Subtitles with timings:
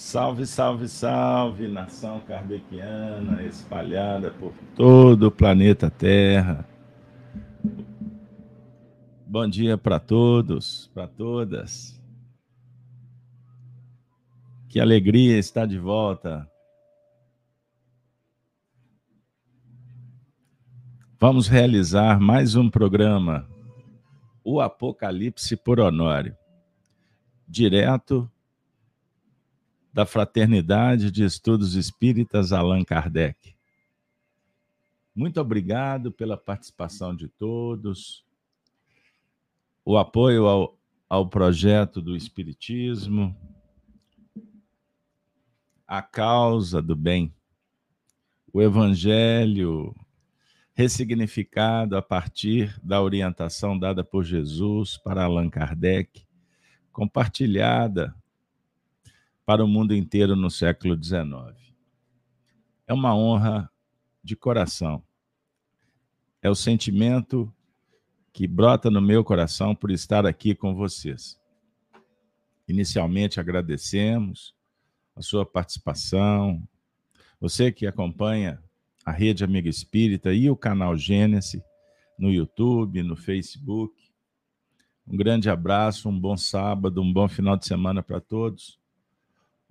[0.00, 6.64] Salve, salve, salve, nação kardeciana espalhada por todo o planeta Terra.
[9.26, 12.00] Bom dia para todos, para todas.
[14.68, 16.48] Que alegria estar de volta.
[21.18, 23.50] Vamos realizar mais um programa,
[24.44, 26.36] O Apocalipse por Honório,
[27.48, 28.30] direto
[29.92, 33.54] da Fraternidade de Estudos Espíritas Allan Kardec.
[35.14, 38.24] Muito obrigado pela participação de todos,
[39.84, 43.34] o apoio ao, ao projeto do Espiritismo,
[45.86, 47.34] a causa do bem,
[48.52, 49.94] o Evangelho
[50.74, 56.24] ressignificado a partir da orientação dada por Jesus para Allan Kardec,
[56.92, 58.14] compartilhada
[59.48, 61.56] para o mundo inteiro no século XIX.
[62.86, 63.72] É uma honra
[64.22, 65.02] de coração.
[66.42, 67.50] É o sentimento
[68.30, 71.40] que brota no meu coração por estar aqui com vocês.
[72.68, 74.54] Inicialmente agradecemos
[75.16, 76.62] a sua participação,
[77.40, 78.62] você que acompanha
[79.02, 81.62] a Rede Amiga Espírita e o canal Gênesis
[82.18, 83.94] no YouTube, no Facebook.
[85.06, 88.78] Um grande abraço, um bom sábado, um bom final de semana para todos.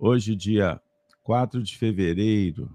[0.00, 0.80] Hoje, dia
[1.24, 2.70] 4 de fevereiro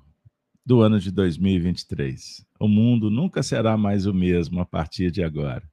[0.66, 2.46] do ano de 2023.
[2.60, 5.64] O mundo nunca será mais o mesmo a partir de agora.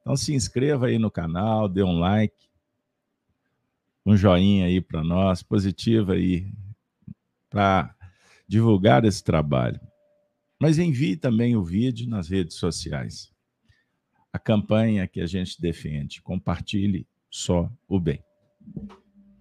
[0.00, 2.48] Então se inscreva aí no canal, dê um like,
[4.06, 6.50] um joinha aí para nós, positivo aí,
[7.50, 7.94] para
[8.48, 9.78] divulgar esse trabalho.
[10.58, 13.30] Mas envie também o vídeo nas redes sociais.
[14.32, 18.24] A campanha que a gente defende, compartilhe só o bem.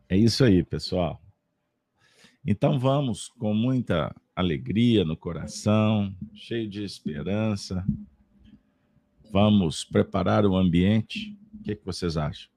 [0.07, 1.19] É isso aí, pessoal.
[2.45, 7.83] Então vamos com muita alegria no coração, cheio de esperança.
[9.31, 11.35] Vamos preparar o ambiente.
[11.55, 12.47] O que, é que vocês acham?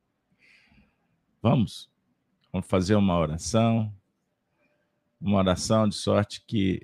[1.41, 1.91] Vamos?
[2.53, 3.91] Vamos fazer uma oração.
[5.19, 6.83] Uma oração de sorte que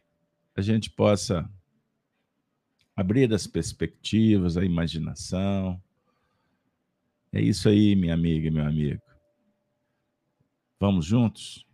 [0.56, 1.46] a gente possa
[2.96, 5.78] abrir as perspectivas, a imaginação.
[7.30, 9.03] É isso aí, minha amiga e meu amigo.
[10.86, 11.66] Vamos juntos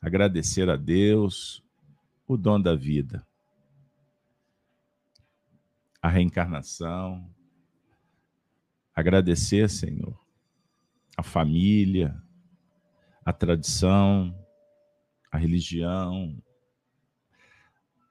[0.00, 1.62] agradecer a Deus
[2.26, 3.26] o dom da vida,
[6.00, 7.30] a reencarnação,
[8.94, 10.18] agradecer, Senhor,
[11.14, 12.18] a família,
[13.22, 14.34] a tradição,
[15.30, 16.42] a religião,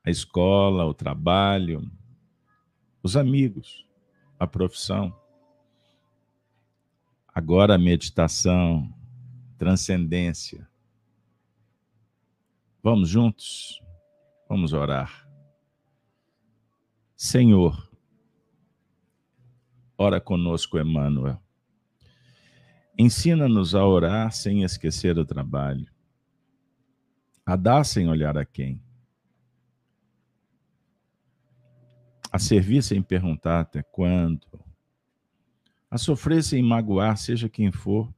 [0.03, 1.91] a escola, o trabalho,
[3.01, 3.87] os amigos,
[4.37, 5.19] a profissão.
[7.33, 8.93] Agora a meditação,
[9.63, 10.67] transcendência.
[12.81, 13.81] Vamos juntos?
[14.49, 15.25] Vamos orar.
[17.15, 17.89] Senhor,
[19.97, 21.41] ora conosco, Emmanuel.
[22.99, 25.89] Ensina-nos a orar sem esquecer o trabalho,
[27.45, 28.83] a dar sem olhar a quem,
[32.29, 34.45] a servir sem perguntar até quando,
[35.89, 38.13] a sofrer sem magoar, seja quem for,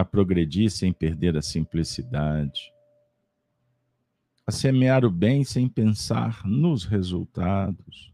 [0.00, 2.72] a progredir sem perder a simplicidade,
[4.46, 8.10] a semear o bem sem pensar nos resultados,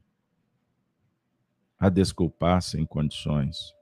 [1.79, 3.73] a desculpar sem condições,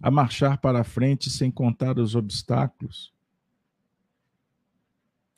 [0.00, 3.12] a marchar para a frente sem contar os obstáculos,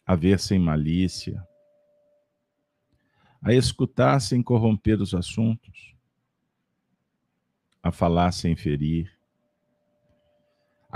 [0.07, 1.45] a ver sem malícia,
[3.43, 5.97] a escutar sem corromper os assuntos,
[7.83, 9.16] a falar sem ferir,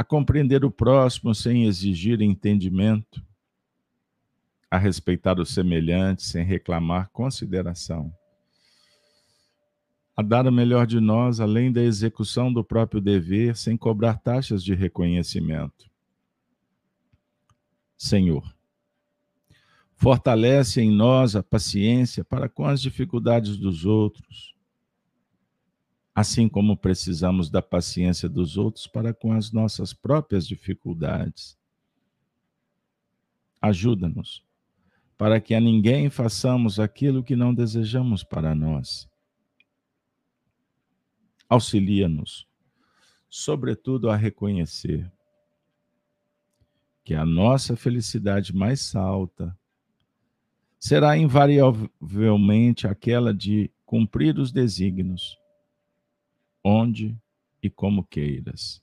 [0.00, 3.22] a compreender o próximo sem exigir entendimento,
[4.70, 8.10] a respeitar o semelhante sem reclamar consideração,
[10.16, 14.64] a dar o melhor de nós além da execução do próprio dever sem cobrar taxas
[14.64, 15.90] de reconhecimento.
[17.98, 18.56] Senhor,
[19.96, 24.54] fortalece em nós a paciência para com as dificuldades dos outros
[26.14, 31.56] assim como precisamos da paciência dos outros para com as nossas próprias dificuldades.
[33.60, 34.42] Ajuda-nos,
[35.16, 39.08] para que a ninguém façamos aquilo que não desejamos para nós.
[41.48, 42.46] Auxilia-nos,
[43.28, 45.10] sobretudo, a reconhecer
[47.04, 49.56] que a nossa felicidade mais alta
[50.78, 55.39] será invariavelmente aquela de cumprir os desígnios
[56.62, 57.16] onde
[57.62, 58.82] e como queiras,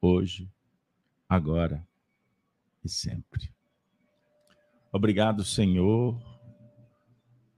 [0.00, 0.50] hoje
[1.28, 1.86] agora
[2.84, 3.52] e sempre.
[4.92, 6.20] Obrigado, Senhor,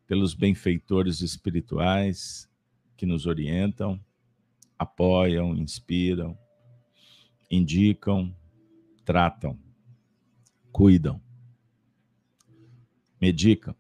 [0.07, 2.49] pelos benfeitores espirituais
[2.97, 3.99] que nos orientam,
[4.79, 6.37] apoiam, inspiram,
[7.51, 8.35] indicam,
[9.05, 9.59] tratam,
[10.71, 11.21] cuidam,
[13.21, 13.75] medicam.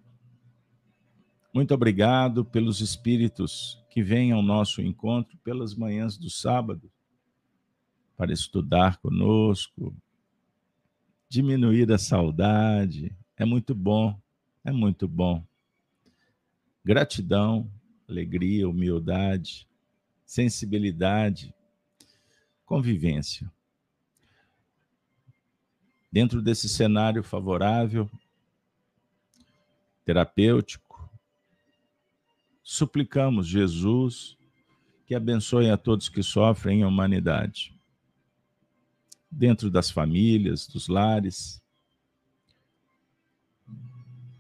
[1.53, 6.91] Muito obrigado pelos espíritos que vêm ao nosso encontro pelas manhãs do sábado
[8.17, 9.95] para estudar conosco,
[11.29, 13.15] diminuir a saudade.
[13.37, 14.19] É muito bom,
[14.65, 15.45] é muito bom.
[16.83, 17.71] Gratidão,
[18.09, 19.69] alegria, humildade,
[20.25, 21.55] sensibilidade,
[22.65, 23.53] convivência.
[26.11, 28.11] Dentro desse cenário favorável,
[30.05, 30.82] terapêutico,
[32.63, 34.37] suplicamos Jesus
[35.07, 37.75] que abençoe a todos que sofrem em humanidade,
[39.31, 41.63] dentro das famílias, dos lares,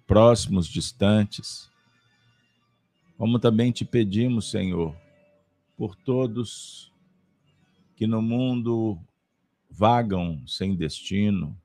[0.06, 1.70] próximos, distantes,
[3.16, 4.96] como também te pedimos, Senhor,
[5.76, 6.92] por todos
[7.96, 8.98] que no mundo
[9.70, 11.58] vagam sem destino,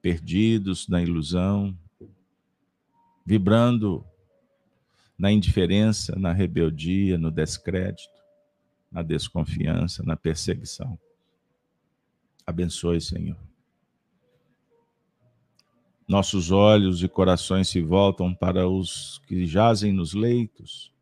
[0.00, 1.76] perdidos na ilusão,
[3.26, 4.06] vibrando
[5.18, 8.22] na indiferença, na rebeldia, no descrédito,
[8.90, 10.98] na desconfiança, na perseguição.
[12.46, 13.36] Abençoe, Senhor
[16.06, 20.92] nossos olhos e corações se voltam para os que jazem nos leitos,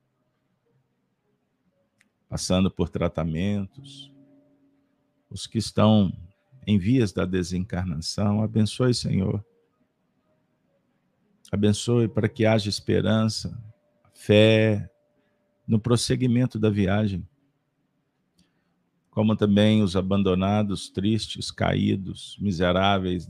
[2.28, 4.10] passando por tratamentos,
[5.28, 6.12] os que estão
[6.66, 8.42] em vias da desencarnação.
[8.42, 9.44] Abençoe, Senhor.
[11.54, 13.56] Abençoe para que haja esperança,
[14.12, 14.90] fé
[15.64, 17.24] no prosseguimento da viagem.
[19.08, 23.28] Como também os abandonados, tristes, caídos, miseráveis,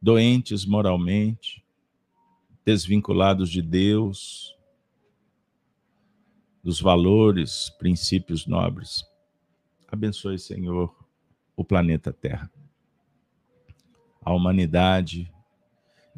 [0.00, 1.60] doentes moralmente,
[2.64, 4.56] desvinculados de Deus,
[6.62, 9.04] dos valores, princípios nobres.
[9.88, 10.94] Abençoe, Senhor,
[11.56, 12.48] o planeta Terra,
[14.22, 15.28] a humanidade,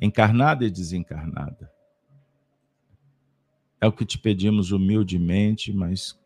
[0.00, 1.70] encarnada e desencarnada.
[3.80, 6.18] É o que te pedimos humildemente, mas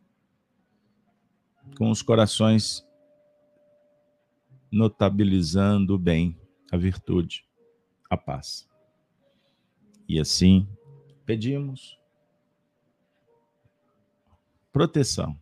[1.76, 2.86] com os corações
[4.70, 6.38] notabilizando o bem,
[6.70, 7.46] a virtude
[8.08, 8.68] a paz.
[10.08, 10.68] E assim,
[11.24, 11.98] pedimos
[14.72, 15.38] proteção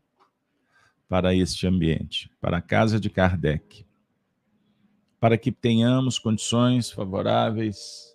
[1.09, 3.87] para este ambiente, para a casa de Kardec,
[5.21, 8.14] para que tenhamos condições favoráveis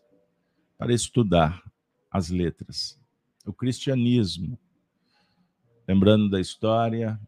[0.80, 1.62] para estudar
[2.10, 2.98] as letras,
[3.46, 4.58] o cristianismo,
[5.86, 7.20] lembrando da história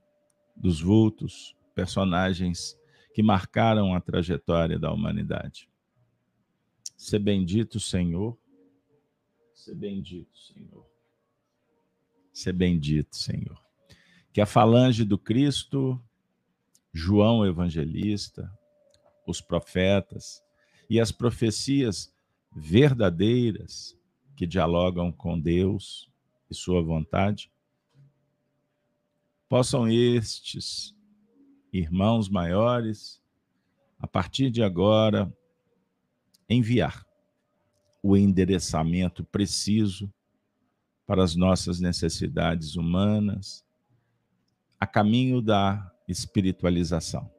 [0.56, 2.80] dos vultos, personagens
[3.14, 5.70] que marcaram a trajetória da humanidade.
[6.96, 8.38] Ser bendito, Senhor.
[9.54, 10.90] Ser bendito, Senhor.
[12.32, 13.62] Ser bendito, Senhor.
[14.32, 16.02] Que a falange do Cristo,
[16.94, 18.50] João Evangelista,
[19.28, 20.42] os profetas
[20.90, 22.14] e as profecias
[22.52, 23.98] verdadeiras
[24.36, 26.10] que dialogam com Deus
[26.50, 27.52] e Sua vontade,
[29.48, 30.96] possam estes
[31.72, 33.22] irmãos maiores,
[34.00, 35.32] a partir de agora,
[36.50, 37.06] enviar
[38.04, 40.12] o endereçamento preciso
[41.06, 43.66] para as nossas necessidades humanas,
[44.80, 47.30] a caminho da espiritualização.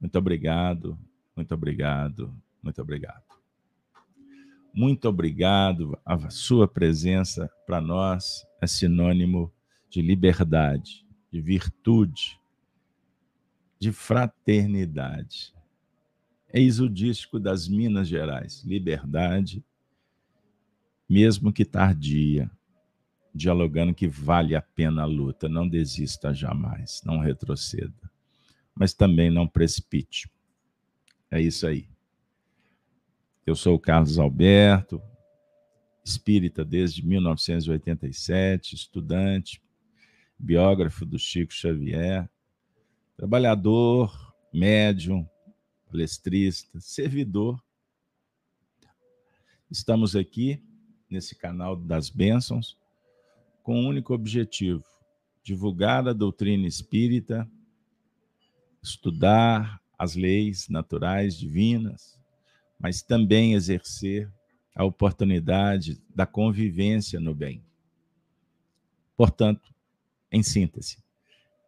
[0.00, 0.98] Muito obrigado,
[1.34, 3.25] muito obrigado, muito obrigado.
[4.76, 5.98] Muito obrigado.
[6.04, 9.52] A sua presença para nós é sinônimo
[9.88, 12.38] de liberdade, de virtude,
[13.80, 15.56] de fraternidade
[16.56, 18.62] é exudístico das Minas Gerais.
[18.64, 19.62] Liberdade,
[21.06, 22.50] mesmo que tardia,
[23.34, 25.50] dialogando que vale a pena a luta.
[25.50, 28.10] Não desista jamais, não retroceda,
[28.74, 30.30] mas também não precipite.
[31.30, 31.86] É isso aí.
[33.46, 35.00] Eu sou o Carlos Alberto,
[36.04, 39.62] espírita desde 1987, estudante,
[40.36, 42.28] biógrafo do Chico Xavier,
[43.16, 45.24] trabalhador, médium,
[45.88, 47.62] palestrista, servidor.
[49.70, 50.60] Estamos aqui
[51.08, 52.76] nesse canal das bênçãos
[53.62, 54.84] com um único objetivo:
[55.44, 57.48] divulgar a doutrina espírita,
[58.82, 62.15] estudar as leis naturais divinas,
[62.78, 64.30] mas também exercer
[64.74, 67.64] a oportunidade da convivência no bem.
[69.16, 69.74] Portanto,
[70.30, 71.02] em síntese,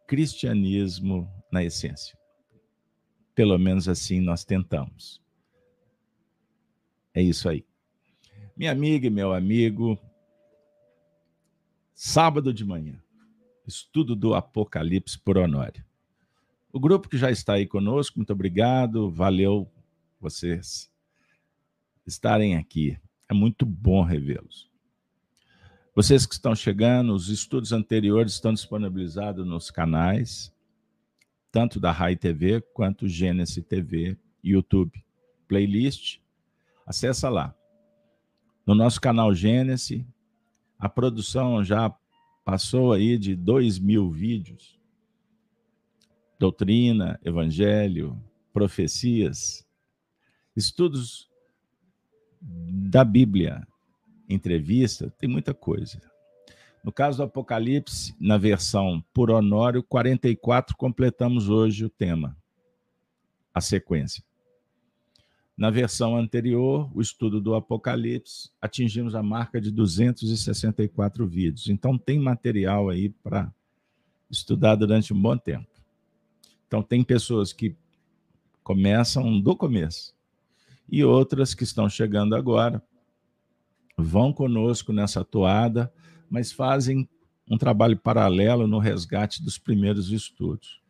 [0.07, 2.17] cristianismo na essência.
[3.33, 5.21] Pelo menos assim nós tentamos.
[7.13, 7.65] É isso aí.
[8.55, 9.97] Minha amiga e meu amigo,
[11.93, 13.01] sábado de manhã,
[13.65, 15.83] estudo do Apocalipse por Honório.
[16.71, 19.71] O grupo que já está aí conosco, muito obrigado, valeu
[20.19, 20.91] vocês
[22.09, 22.97] estarem aqui.
[23.29, 24.69] É muito bom revê-los.
[25.95, 30.53] Vocês que estão chegando, os estudos anteriores estão disponibilizados nos canais,
[31.51, 35.03] tanto da Rai TV quanto Gênesis TV, YouTube,
[35.47, 36.19] playlist.
[36.85, 37.55] Acessa lá.
[38.65, 40.03] No nosso canal Gênesis,
[40.77, 41.93] a produção já
[42.43, 44.79] passou aí de dois mil vídeos.
[46.39, 48.17] Doutrina, Evangelho,
[48.53, 49.67] profecias,
[50.55, 51.28] estudos
[52.41, 53.67] da Bíblia,
[54.27, 56.01] entrevista, tem muita coisa.
[56.83, 62.37] No caso do Apocalipse, na versão por Honório 44, completamos hoje o tema,
[63.53, 64.23] a sequência.
[65.57, 71.67] Na versão anterior, o estudo do Apocalipse, atingimos a marca de 264 vídeos.
[71.67, 73.53] Então, tem material aí para
[74.31, 75.67] estudar durante um bom tempo.
[76.65, 77.75] Então, tem pessoas que
[78.63, 80.15] começam do começo
[80.91, 82.81] e outras que estão chegando agora
[83.97, 85.91] vão conosco nessa toada,
[86.29, 87.07] mas fazem
[87.49, 90.81] um trabalho paralelo no resgate dos primeiros estudos.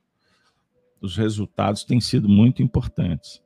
[1.01, 3.41] Os resultados têm sido muito importantes.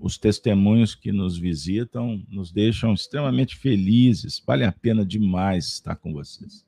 [0.00, 4.42] Os testemunhos que nos visitam nos deixam extremamente felizes.
[4.46, 6.64] Vale a pena demais estar com vocês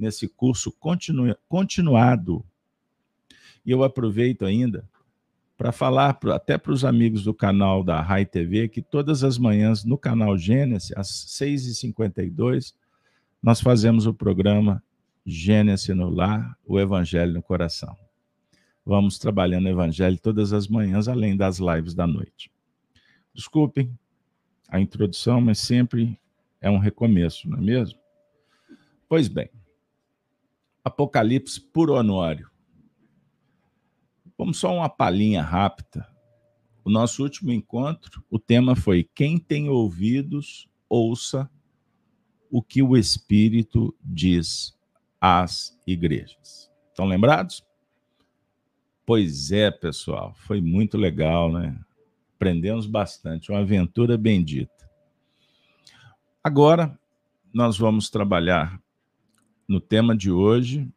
[0.00, 2.42] nesse curso continu continuado.
[3.64, 4.88] E eu aproveito ainda
[5.60, 9.84] para falar até para os amigos do canal da Rai TV que todas as manhãs
[9.84, 12.72] no canal Gênesis, às 6h52,
[13.42, 14.82] nós fazemos o programa
[15.26, 17.94] Gênesis no Lar, o Evangelho no Coração.
[18.86, 22.50] Vamos trabalhando o Evangelho todas as manhãs, além das lives da noite.
[23.34, 23.92] Desculpem
[24.66, 26.18] a introdução, mas sempre
[26.58, 28.00] é um recomeço, não é mesmo?
[29.06, 29.50] Pois bem,
[30.82, 32.49] Apocalipse por Honório.
[34.40, 36.08] Vamos só uma palhinha rápida.
[36.82, 41.50] O nosso último encontro, o tema foi Quem tem ouvidos, ouça
[42.50, 44.74] o que o Espírito diz
[45.20, 46.72] às igrejas.
[46.88, 47.62] Estão lembrados?
[49.04, 51.78] Pois é, pessoal, foi muito legal, né?
[52.34, 54.90] Aprendemos bastante, uma aventura bendita.
[56.42, 56.98] Agora,
[57.52, 58.82] nós vamos trabalhar
[59.68, 60.90] no tema de hoje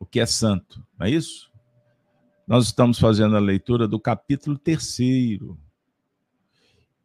[0.00, 1.52] o que é santo, não é isso?
[2.46, 5.58] Nós estamos fazendo a leitura do capítulo terceiro.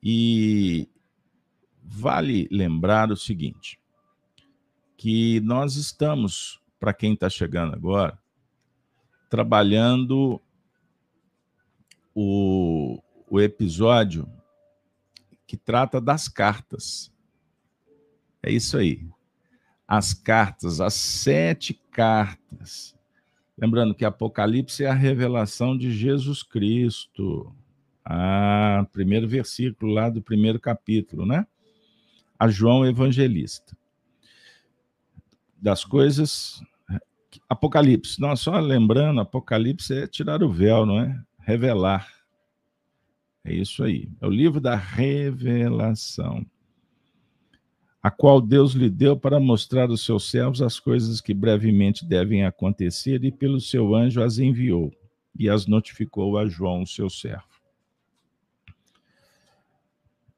[0.03, 0.89] E
[1.81, 3.79] vale lembrar o seguinte:
[4.97, 8.19] que nós estamos, para quem está chegando agora,
[9.29, 10.41] trabalhando
[12.13, 14.29] o, o episódio
[15.47, 17.13] que trata das cartas.
[18.43, 19.07] É isso aí.
[19.87, 22.98] As cartas, as sete cartas
[23.61, 27.53] Lembrando que Apocalipse é a revelação de Jesus Cristo.
[28.05, 31.45] Ah, primeiro versículo lá do primeiro capítulo, né?
[32.37, 33.77] A João Evangelista.
[35.61, 36.63] Das coisas.
[37.49, 38.21] Apocalipse.
[38.21, 41.21] Não, só lembrando, Apocalipse é tirar o véu, não é?
[41.39, 42.07] Revelar.
[43.43, 44.09] É isso aí.
[44.21, 46.45] É o livro da revelação
[48.01, 52.45] a qual Deus lhe deu para mostrar aos seus servos as coisas que brevemente devem
[52.45, 54.93] acontecer, e pelo seu anjo as enviou
[55.37, 57.43] e as notificou a João, seu servo.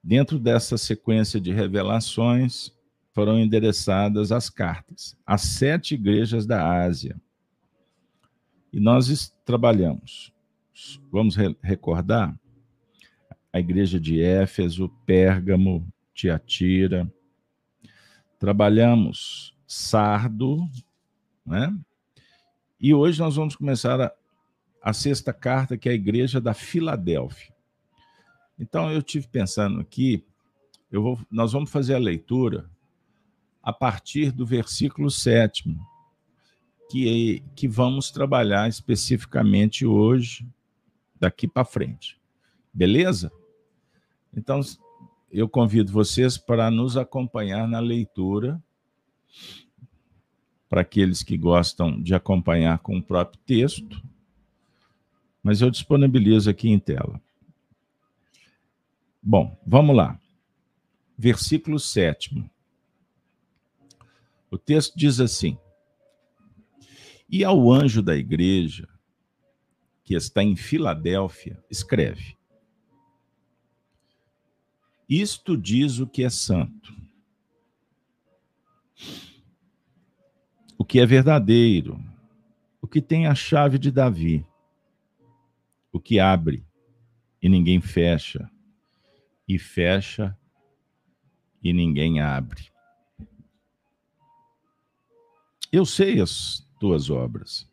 [0.03, 2.71] Dentro dessa sequência de revelações,
[3.13, 7.19] foram endereçadas as cartas às sete igrejas da Ásia.
[8.71, 10.33] E nós trabalhamos,
[11.11, 12.33] vamos recordar,
[13.53, 17.11] a igreja de Éfeso, Pérgamo, Tiatira,
[18.41, 20.67] trabalhamos Sardo,
[21.45, 21.71] né?
[22.79, 24.11] E hoje nós vamos começar a,
[24.81, 27.53] a sexta carta, que é a Igreja da Filadélfia.
[28.57, 30.25] Então eu tive pensando aqui,
[30.91, 32.67] eu vou, nós vamos fazer a leitura
[33.61, 35.79] a partir do versículo sétimo,
[36.89, 40.47] que, que vamos trabalhar especificamente hoje,
[41.19, 42.19] daqui para frente.
[42.73, 43.31] Beleza?
[44.35, 44.61] Então,
[45.31, 48.61] eu convido vocês para nos acompanhar na leitura,
[50.67, 54.01] para aqueles que gostam de acompanhar com o próprio texto,
[55.41, 57.19] mas eu disponibilizo aqui em tela.
[59.23, 60.19] Bom, vamos lá.
[61.17, 62.43] Versículo 7.
[64.49, 65.57] O texto diz assim:
[67.29, 68.87] E ao anjo da igreja,
[70.03, 72.35] que está em Filadélfia, escreve:
[75.11, 76.95] Isto diz o que é santo,
[80.77, 82.01] o que é verdadeiro,
[82.81, 84.47] o que tem a chave de Davi,
[85.91, 86.65] o que abre
[87.41, 88.49] e ninguém fecha,
[89.45, 90.33] e fecha
[91.61, 92.71] e ninguém abre.
[95.73, 97.69] Eu sei as tuas obras.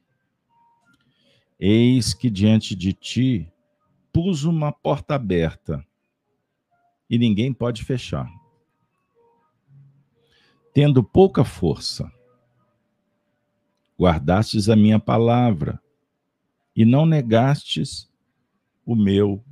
[1.56, 3.48] Eis que diante de ti
[4.12, 5.87] pus uma porta aberta
[7.08, 8.30] e ninguém pode fechar.
[10.74, 12.10] Tendo pouca força,
[13.98, 15.82] guardastes a minha palavra
[16.76, 18.08] e não negastes
[18.86, 19.44] o meu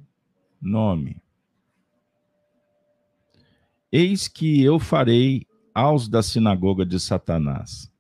[0.61, 1.21] nome.
[3.91, 7.91] Eis que eu farei aos da sinagoga de Satanás,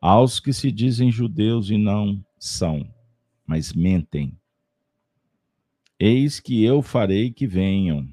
[0.00, 2.92] aos que se dizem judeus e não são,
[3.46, 4.36] mas mentem.
[5.98, 8.08] Eis que eu farei que venham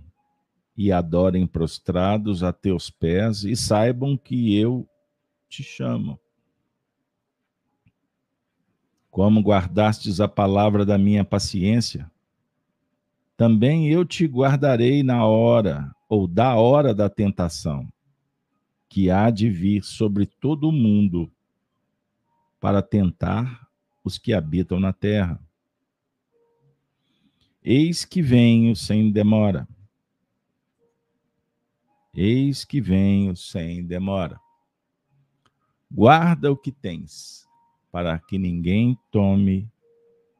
[0.77, 4.87] e adorem prostrados a teus pés e saibam que eu
[5.49, 6.19] te chamo.
[9.09, 12.09] Como guardastes a palavra da minha paciência,
[13.35, 17.91] também eu te guardarei na hora ou da hora da tentação,
[18.87, 21.31] que há de vir sobre todo o mundo
[22.59, 23.67] para tentar
[24.03, 25.41] os que habitam na terra.
[27.63, 29.67] Eis que venho sem demora.
[32.19, 34.41] Eis que venho sem demora.
[35.91, 37.47] Guarda o que tens,
[37.91, 39.71] para que ninguém tome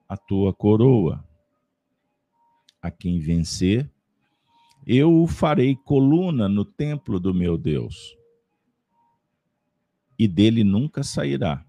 [0.10, 1.24] a tua coroa.
[2.82, 3.88] A quem vencer,
[4.88, 8.18] eu o farei coluna no templo do meu Deus,
[10.18, 11.64] e dele nunca sairá.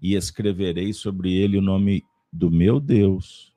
[0.00, 3.48] E escreverei sobre ele o nome do meu Deus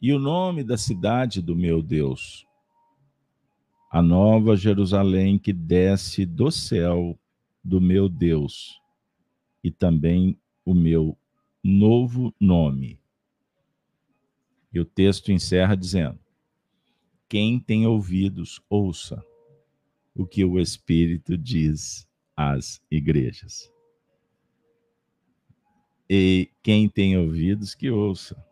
[0.00, 2.45] e o nome da cidade do meu Deus,
[3.90, 7.18] a nova Jerusalém que desce do céu
[7.62, 8.80] do meu Deus,
[9.62, 11.16] e também o meu
[11.62, 13.00] novo nome.
[14.72, 16.18] E o texto encerra dizendo:
[17.28, 19.24] quem tem ouvidos, ouça
[20.14, 23.72] o que o Espírito diz às igrejas.
[26.08, 28.45] E quem tem ouvidos, que ouça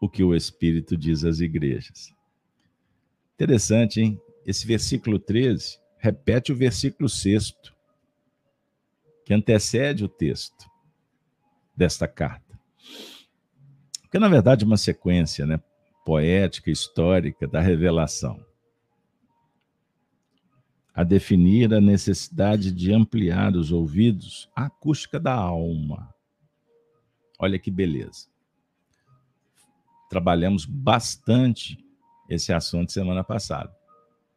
[0.00, 2.12] o que o Espírito diz às igrejas.
[3.34, 4.20] Interessante, hein?
[4.46, 7.54] Esse versículo 13 repete o versículo 6,
[9.24, 10.68] que antecede o texto
[11.76, 12.58] desta carta.
[14.02, 15.60] Porque, na verdade, é uma sequência né,
[16.04, 18.44] poética, histórica da revelação.
[20.92, 26.12] A definir a necessidade de ampliar os ouvidos à acústica da alma.
[27.38, 28.26] Olha que beleza.
[30.10, 31.78] Trabalhamos bastante
[32.28, 33.72] esse assunto semana passada.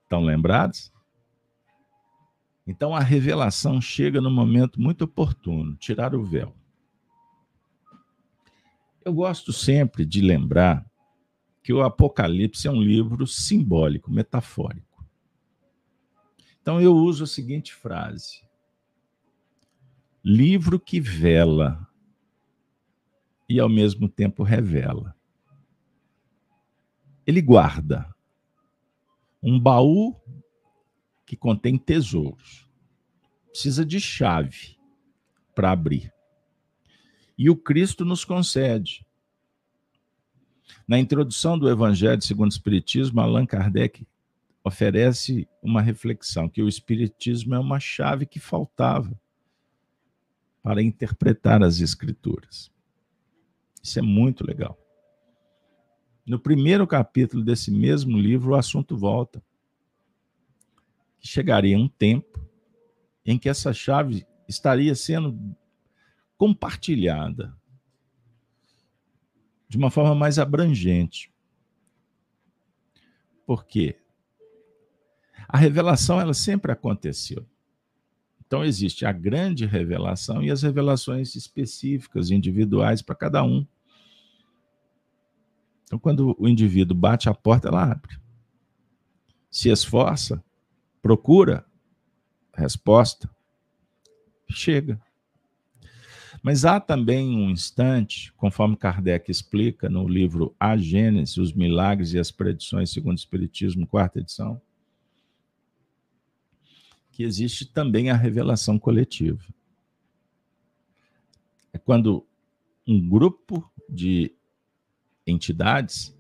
[0.03, 0.93] Estão lembrados?
[2.65, 6.55] Então a revelação chega no momento muito oportuno tirar o véu.
[9.03, 10.85] Eu gosto sempre de lembrar
[11.63, 15.03] que o Apocalipse é um livro simbólico, metafórico.
[16.61, 18.43] Então eu uso a seguinte frase:
[20.23, 21.87] livro que vela
[23.49, 25.15] e ao mesmo tempo revela.
[27.25, 28.13] Ele guarda
[29.41, 30.15] um baú
[31.25, 32.69] que contém tesouros.
[33.49, 34.77] Precisa de chave
[35.55, 36.13] para abrir.
[37.37, 39.05] E o Cristo nos concede.
[40.87, 44.07] Na introdução do Evangelho segundo o Espiritismo, Allan Kardec
[44.63, 49.19] oferece uma reflexão que o Espiritismo é uma chave que faltava
[50.61, 52.71] para interpretar as Escrituras.
[53.81, 54.77] Isso é muito legal.
[56.25, 59.43] No primeiro capítulo desse mesmo livro, o assunto volta.
[61.19, 62.39] Que chegaria um tempo
[63.25, 65.55] em que essa chave estaria sendo
[66.37, 67.55] compartilhada
[69.67, 71.31] de uma forma mais abrangente.
[73.45, 73.97] Por quê?
[75.47, 77.45] A revelação ela sempre aconteceu.
[78.45, 83.65] Então existe a grande revelação e as revelações específicas, individuais para cada um.
[85.93, 88.17] Então quando o indivíduo bate a porta, ela abre.
[89.47, 90.43] Se esforça,
[91.03, 91.63] procura
[92.51, 93.29] resposta,
[94.49, 94.99] chega.
[96.41, 102.17] Mas há também um instante, conforme Kardec explica no livro A Gênese, os Milagres e
[102.17, 104.59] as Predições segundo o Espiritismo, quarta edição,
[107.11, 109.45] que existe também a revelação coletiva.
[111.71, 112.25] É quando
[112.87, 114.35] um grupo de
[115.25, 116.17] entidades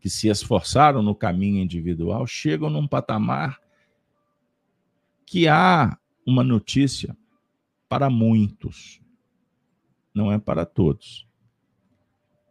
[0.00, 3.60] que se esforçaram no caminho individual chegam num patamar
[5.24, 7.16] que há uma notícia
[7.88, 9.00] para muitos,
[10.14, 11.26] não é para todos.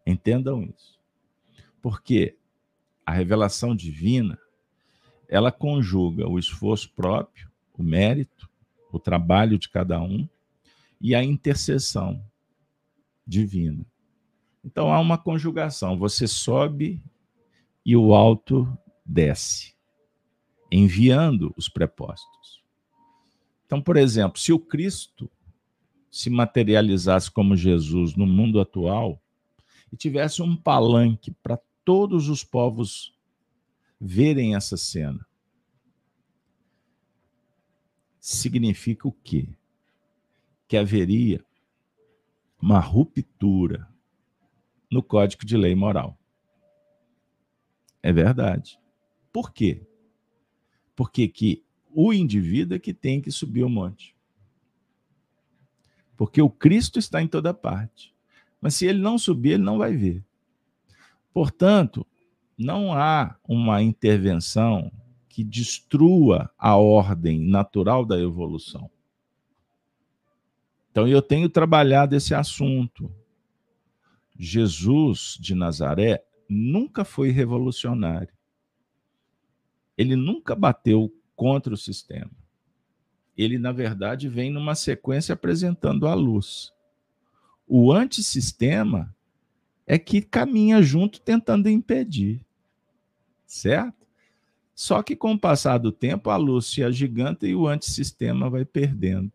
[0.06, 1.00] Entendam isso.
[1.82, 2.38] Porque
[3.06, 4.38] a revelação divina,
[5.28, 8.50] ela conjuga o esforço próprio, o mérito,
[8.92, 10.28] o trabalho de cada um
[11.00, 12.24] e a intercessão
[13.26, 13.86] divina.
[14.66, 17.00] Então há uma conjugação, você sobe
[17.86, 18.68] e o alto
[19.06, 19.76] desce,
[20.72, 22.64] enviando os prepostos.
[23.68, 25.30] Então, por exemplo, se o Cristo
[26.10, 29.22] se materializasse como Jesus no mundo atual
[29.94, 33.14] e tivesse um palanque para todos os povos
[34.02, 35.28] verem essa cena,
[38.20, 39.48] significa o quê?
[40.68, 41.46] Que haveria
[42.60, 43.88] uma ruptura
[44.96, 46.18] no Código de Lei Moral.
[48.02, 48.80] É verdade.
[49.30, 49.86] Por quê?
[50.96, 54.16] Porque que o indivíduo é que tem que subir o monte.
[56.16, 58.16] Porque o Cristo está em toda parte.
[58.62, 60.24] Mas se ele não subir, ele não vai ver.
[61.34, 62.08] Portanto,
[62.58, 64.90] não há uma intervenção
[65.28, 68.90] que destrua a ordem natural da evolução.
[70.90, 73.14] Então, eu tenho trabalhado esse assunto.
[74.38, 78.34] Jesus de Nazaré nunca foi revolucionário.
[79.98, 82.32] Ele nunca bateu contra o sistema.
[83.38, 86.72] Ele, na verdade, vem numa sequência apresentando a luz.
[87.68, 89.14] O antissistema
[89.86, 92.42] é que caminha junto tentando impedir.
[93.46, 94.06] Certo?
[94.74, 98.66] Só que com o passar do tempo, a luz se agiganta e o antissistema vai
[98.66, 99.32] perdendo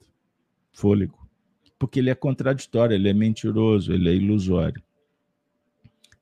[0.72, 1.18] fôlego.
[1.78, 4.82] Porque ele é contraditório, ele é mentiroso, ele é ilusório.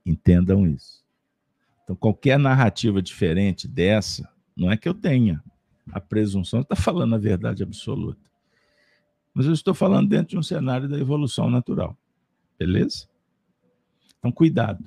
[0.09, 1.05] Entendam isso.
[1.85, 5.45] Então, qualquer narrativa diferente dessa, não é que eu tenha,
[5.93, 8.27] a presunção está falando a verdade absoluta.
[9.35, 11.95] Mas eu estou falando dentro de um cenário da evolução natural.
[12.59, 13.07] Beleza?
[14.19, 14.83] Então, cuidado.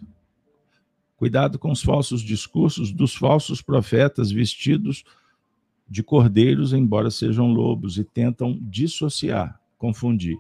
[1.16, 5.04] Cuidado com os falsos discursos dos falsos profetas vestidos
[5.88, 10.38] de cordeiros, embora sejam lobos, e tentam dissociar, confundir.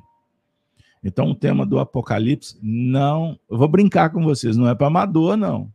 [1.03, 3.39] Então, o tema do Apocalipse não.
[3.49, 5.73] Eu vou brincar com vocês, não é para amador, não.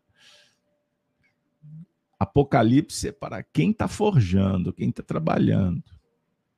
[2.19, 5.83] Apocalipse é para quem está forjando, quem está trabalhando.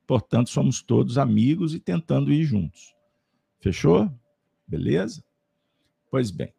[0.05, 2.93] Portanto, somos todos amigos e tentando ir juntos.
[3.60, 4.12] Fechou?
[4.67, 5.23] Beleza?
[6.10, 6.53] Pois bem,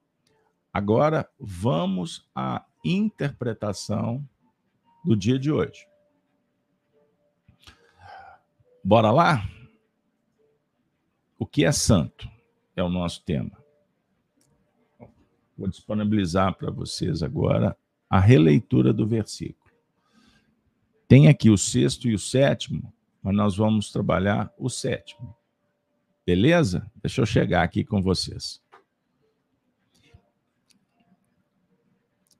[0.73, 4.27] agora vamos à interpretação
[5.05, 5.87] do dia de hoje.
[8.85, 9.49] Bora lá?
[11.39, 12.29] O que é santo?
[12.75, 13.63] É o nosso tema.
[15.57, 17.77] Vou disponibilizar para vocês agora
[18.11, 19.73] a releitura do versículo.
[21.07, 22.93] Tem aqui o sexto e o sétimo,
[23.23, 25.37] mas nós vamos trabalhar o sétimo.
[26.27, 26.91] Beleza?
[27.03, 28.63] Deixa eu chegar aqui com vocês.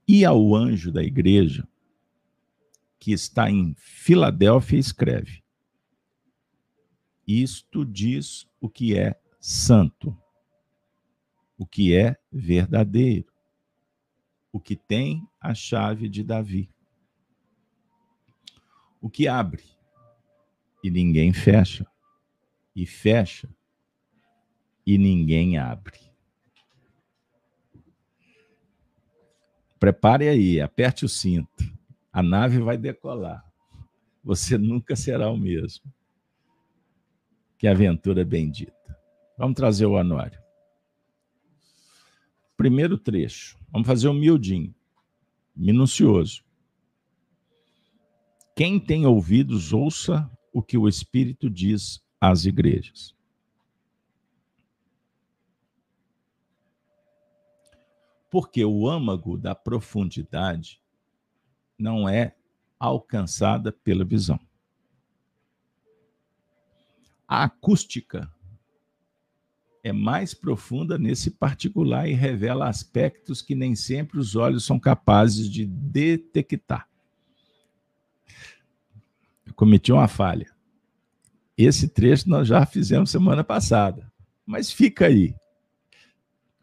[0.07, 1.67] E ao anjo da igreja
[2.99, 5.42] que está em Filadélfia, escreve:
[7.27, 10.17] Isto diz o que é santo,
[11.57, 13.33] o que é verdadeiro,
[14.53, 16.69] o que tem a chave de Davi.
[19.01, 19.65] O que abre
[20.83, 21.87] e ninguém fecha,
[22.75, 23.49] e fecha
[24.85, 25.99] e ninguém abre.
[29.79, 31.65] Prepare aí, aperte o cinto.
[32.13, 33.45] A nave vai decolar.
[34.23, 35.93] Você nunca será o mesmo.
[37.63, 38.99] Que aventura bendita.
[39.39, 40.43] Vamos trazer o anuário.
[42.57, 43.57] Primeiro trecho.
[43.71, 44.75] Vamos fazer um miudinho,
[45.55, 46.45] minucioso.
[48.57, 53.15] Quem tem ouvidos, ouça o que o Espírito diz às igrejas.
[58.29, 60.83] Porque o âmago da profundidade
[61.79, 62.35] não é
[62.77, 64.41] alcançada pela visão.
[67.35, 68.31] A acústica
[69.83, 75.51] é mais profunda nesse particular e revela aspectos que nem sempre os olhos são capazes
[75.51, 76.87] de detectar.
[79.47, 80.55] Eu cometi uma falha.
[81.57, 84.13] Esse trecho nós já fizemos semana passada,
[84.45, 85.35] mas fica aí.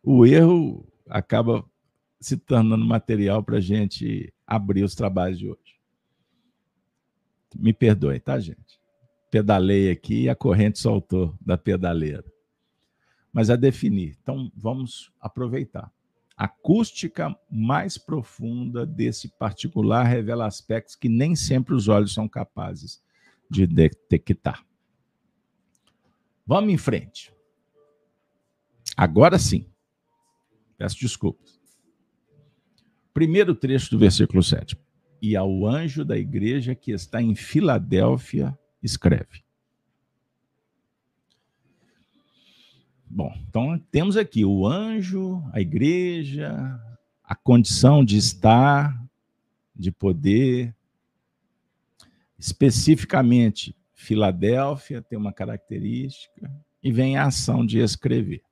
[0.03, 1.65] O erro acaba
[2.19, 5.79] se tornando material para a gente abrir os trabalhos de hoje.
[7.55, 8.78] Me perdoe, tá, gente?
[9.29, 12.25] Pedalei aqui e a corrente soltou da pedaleira.
[13.31, 14.17] Mas a definir.
[14.21, 15.91] Então, vamos aproveitar.
[16.35, 23.03] A acústica mais profunda desse particular revela aspectos que nem sempre os olhos são capazes
[23.49, 24.65] de detectar.
[26.47, 27.33] Vamos em frente.
[28.95, 29.65] Agora sim.
[30.77, 31.59] Peço desculpas.
[33.13, 34.77] Primeiro trecho do versículo 7.
[35.21, 39.43] E ao anjo da igreja que está em Filadélfia, escreve.
[43.09, 46.79] Bom, então temos aqui o anjo, a igreja,
[47.23, 49.03] a condição de estar,
[49.75, 50.75] de poder.
[52.37, 56.49] Especificamente, Filadélfia tem uma característica
[56.83, 58.43] e vem a ação de escrever.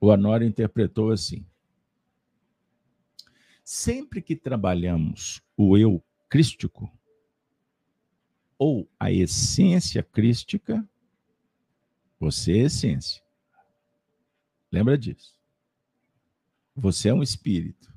[0.00, 1.44] O Honório interpretou assim:
[3.62, 6.90] sempre que trabalhamos o eu crístico
[8.58, 10.86] ou a essência crística,
[12.18, 13.22] você é essência.
[14.70, 15.34] Lembra disso.
[16.74, 17.92] Você é um espírito.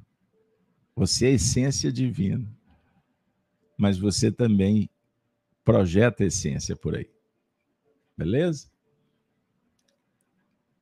[0.95, 2.47] Você é essência divina.
[3.77, 4.89] Mas você também
[5.63, 7.09] projeta essência por aí.
[8.15, 8.69] Beleza?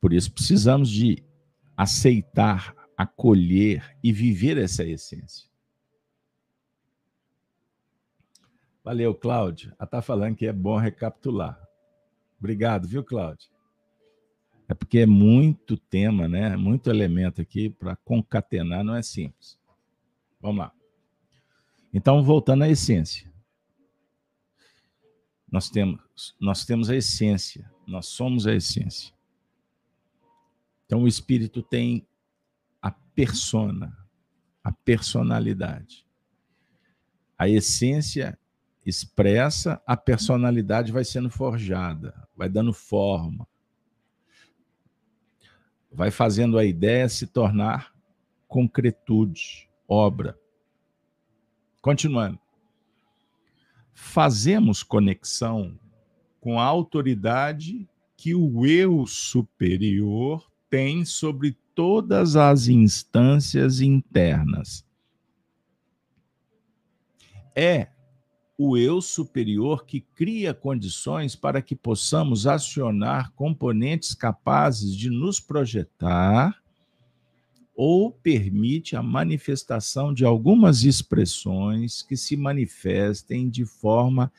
[0.01, 1.23] Por isso precisamos de
[1.75, 5.48] aceitar, acolher e viver essa essência.
[8.83, 9.73] Valeu, Cláudio.
[9.77, 11.61] Ela está falando que é bom recapitular.
[12.39, 13.49] Obrigado, viu, Cláudio?
[14.67, 16.55] É porque é muito tema, né?
[16.55, 19.59] Muito elemento aqui para concatenar, não é simples.
[20.39, 20.73] Vamos lá.
[21.93, 23.29] Então, voltando à essência.
[25.51, 29.13] Nós temos, nós temos a essência, nós somos a essência.
[30.85, 32.07] Então, o espírito tem
[32.81, 33.97] a persona,
[34.63, 36.05] a personalidade.
[37.37, 38.37] A essência
[38.89, 43.47] expressa, a personalidade vai sendo forjada, vai dando forma,
[45.91, 47.93] vai fazendo a ideia se tornar
[48.47, 50.37] concretude, obra.
[51.81, 52.39] Continuando.
[53.93, 55.79] Fazemos conexão
[56.39, 64.85] com a autoridade que o eu superior tem sobre todas as instâncias internas.
[67.55, 67.89] É
[68.61, 76.61] o eu superior que cria condições para que possamos acionar componentes capazes de nos projetar
[77.73, 84.29] ou permite a manifestação de algumas expressões que se manifestem de forma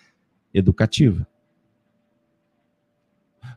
[0.52, 1.26] educativa.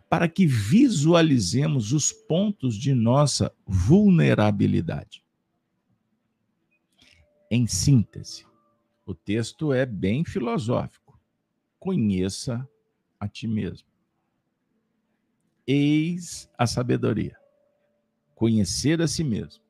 [0.10, 5.22] Para que visualizemos os pontos de nossa vulnerabilidade.
[7.52, 8.46] Em síntese,
[9.06, 11.20] o texto é bem filosófico.
[11.80, 12.68] Conheça
[13.20, 13.88] a ti mesmo.
[15.68, 17.38] Eis a sabedoria.
[18.36, 19.64] Conhecer a si mesmo.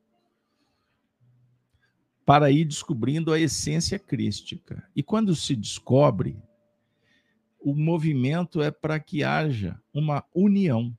[2.24, 4.88] Para ir descobrindo a essência crística.
[4.94, 6.40] E quando se descobre,
[7.60, 10.96] o movimento é para que haja uma união.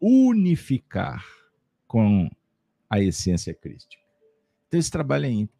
[0.00, 1.26] Unificar
[1.86, 2.30] com
[2.88, 4.02] a essência crística.
[4.68, 5.55] Então, esse trabalho é íntimo.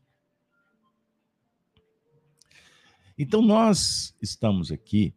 [3.18, 5.14] Então, nós estamos aqui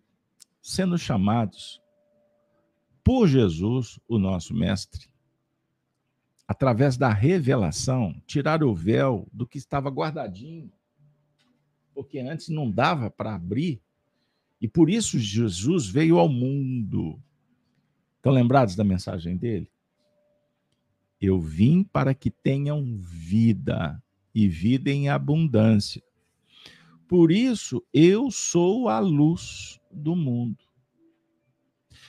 [0.61, 1.81] sendo chamados
[3.03, 5.09] por Jesus, o nosso Mestre,
[6.47, 10.71] através da revelação, tirar o véu do que estava guardadinho,
[11.93, 13.81] porque antes não dava para abrir,
[14.61, 17.21] e por isso Jesus veio ao mundo.
[18.17, 19.69] Estão lembrados da mensagem dele?
[21.19, 24.01] Eu vim para que tenham vida
[24.33, 26.03] e vida em abundância.
[27.09, 30.63] Por isso, eu sou a luz do mundo.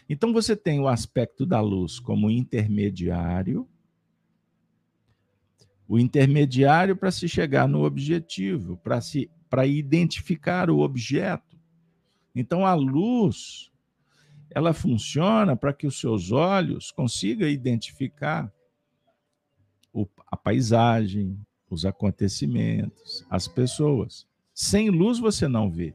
[0.06, 3.66] Então, você tem o aspecto da luz como intermediário,
[5.88, 11.58] o intermediário para se chegar no objetivo, para se para identificar o objeto.
[12.34, 13.72] Então, a luz
[14.50, 18.52] ela funciona para que os seus olhos consigam identificar
[19.94, 24.28] o, a paisagem, os acontecimentos, as pessoas.
[24.60, 25.94] Sem luz você não vê.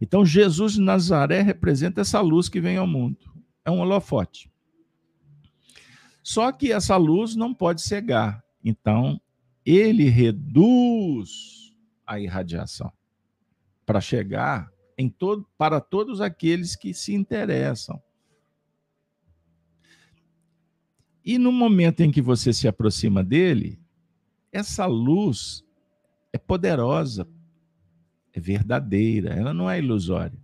[0.00, 3.32] Então Jesus de Nazaré representa essa luz que vem ao mundo.
[3.64, 4.50] É um holofote.
[6.20, 8.44] Só que essa luz não pode cegar.
[8.62, 9.20] Então
[9.64, 11.72] ele reduz
[12.04, 12.92] a irradiação
[13.86, 18.02] para chegar em todo, para todos aqueles que se interessam.
[21.24, 23.80] E no momento em que você se aproxima dele,
[24.50, 25.64] essa luz
[26.36, 27.26] é poderosa
[28.32, 30.38] é verdadeira, ela não é ilusória.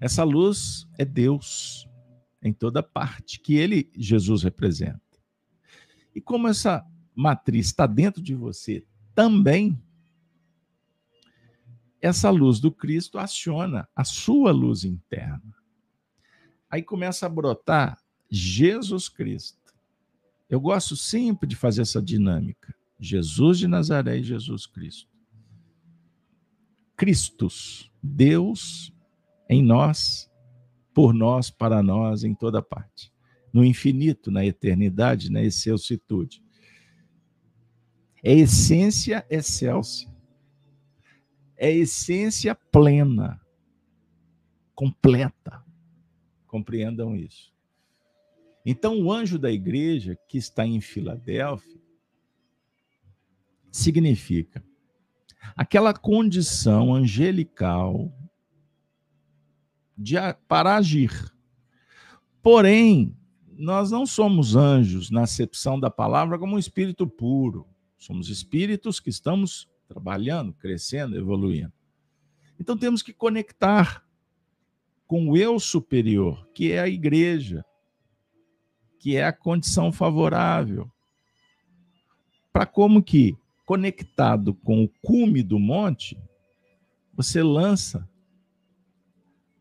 [0.00, 1.86] Essa luz é Deus
[2.42, 4.98] em toda parte, que ele, Jesus, representa.
[6.14, 6.82] E como essa
[7.14, 8.82] matriz está dentro de você
[9.14, 9.78] também,
[12.00, 15.54] essa luz do Cristo aciona a sua luz interna.
[16.70, 19.59] Aí começa a brotar Jesus Cristo.
[20.50, 22.74] Eu gosto sempre de fazer essa dinâmica.
[22.98, 25.08] Jesus de Nazaré e Jesus Cristo.
[26.96, 28.92] Cristos, Deus
[29.48, 30.28] em nós,
[30.92, 33.12] por nós, para nós, em toda parte.
[33.52, 36.42] No infinito, na eternidade, na excelsitude.
[38.22, 40.12] É essência excelsa.
[41.56, 43.40] É essência plena,
[44.74, 45.64] completa.
[46.46, 47.49] Compreendam isso.
[48.64, 51.80] Então, o anjo da igreja que está em Filadélfia
[53.70, 54.62] significa
[55.56, 58.12] aquela condição angelical
[59.96, 60.16] de,
[60.48, 61.32] para agir.
[62.42, 63.16] Porém,
[63.56, 67.66] nós não somos anjos na acepção da palavra como um espírito puro.
[67.98, 71.72] Somos espíritos que estamos trabalhando, crescendo, evoluindo.
[72.58, 74.04] Então temos que conectar
[75.06, 77.64] com o eu superior, que é a igreja,
[79.00, 80.88] que é a condição favorável.
[82.52, 86.18] Para como que conectado com o cume do monte,
[87.14, 88.06] você lança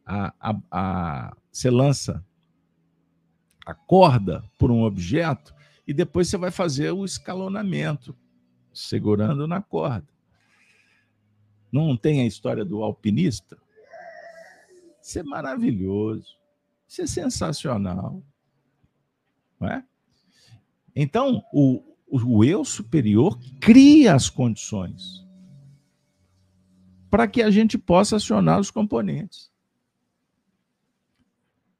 [0.05, 2.25] a, a, a, você lança
[3.65, 5.55] a corda por um objeto
[5.87, 8.15] e depois você vai fazer o escalonamento,
[8.73, 10.07] segurando na corda.
[11.71, 13.57] Não tem a história do alpinista?
[15.01, 16.35] Isso é maravilhoso.
[16.87, 18.21] Isso é sensacional.
[19.61, 19.83] É?
[20.95, 25.27] Então, o, o eu superior cria as condições
[27.09, 29.51] para que a gente possa acionar os componentes.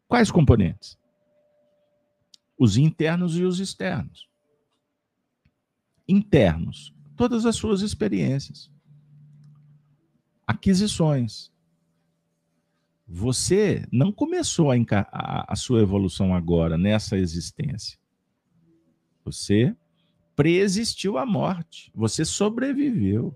[0.08, 0.98] Quais componentes?
[2.58, 4.28] Os internos e os externos.
[6.08, 8.72] Internos, todas as suas experiências,
[10.48, 11.52] aquisições.
[13.12, 14.76] Você não começou a,
[15.12, 17.98] a, a sua evolução agora, nessa existência.
[19.26, 19.76] Você
[20.36, 21.91] preexistiu à morte.
[21.95, 23.36] Você sobreviveu.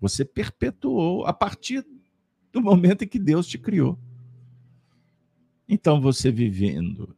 [0.00, 1.86] Você perpetuou a partir
[2.52, 3.96] do momento em que Deus te criou.
[5.68, 7.16] Então, você vivendo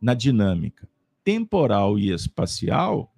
[0.00, 0.86] na dinâmica
[1.24, 3.10] temporal e espacial,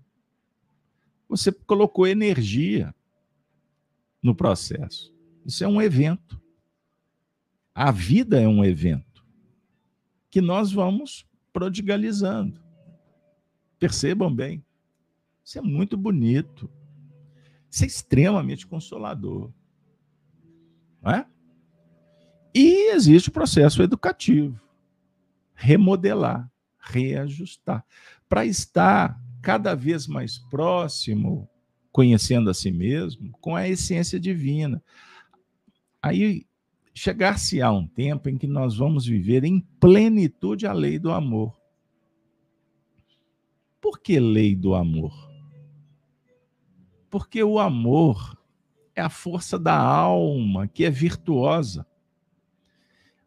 [1.28, 2.94] você colocou energia
[4.22, 5.12] no processo.
[5.44, 6.40] Isso é um evento.
[7.80, 9.24] A vida é um evento
[10.28, 12.60] que nós vamos prodigalizando.
[13.78, 14.64] Percebam bem.
[15.44, 16.68] Isso é muito bonito.
[17.70, 19.52] Isso é extremamente consolador.
[21.00, 21.26] Não é?
[22.52, 24.60] E existe o processo educativo
[25.54, 27.86] remodelar, reajustar,
[28.28, 31.48] para estar cada vez mais próximo,
[31.92, 34.82] conhecendo a si mesmo, com a essência divina.
[36.02, 36.47] Aí
[36.98, 41.56] chegar-se a um tempo em que nós vamos viver em plenitude a lei do amor.
[43.80, 45.14] Por que lei do amor?
[47.08, 48.36] Porque o amor
[48.96, 51.86] é a força da alma que é virtuosa.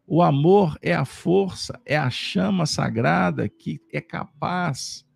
[0.06, 5.06] O amor é a força, é a chama sagrada que é capaz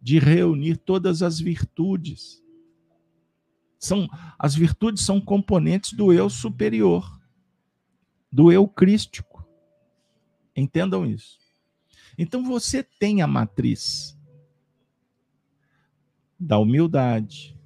[0.00, 2.40] de reunir todas as virtudes.
[3.76, 7.15] São as virtudes são componentes do eu superior,
[8.36, 9.48] do eu crístico.
[10.54, 11.38] Entendam isso.
[12.18, 14.14] Então você tem a matriz
[16.38, 17.58] da humildade,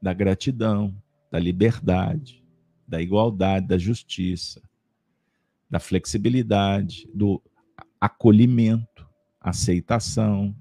[0.00, 0.96] da gratidão,
[1.28, 2.40] da liberdade,
[2.86, 4.62] da igualdade, da justiça,
[5.68, 7.42] da flexibilidade, do
[8.00, 9.10] acolhimento,
[9.40, 10.54] aceitação,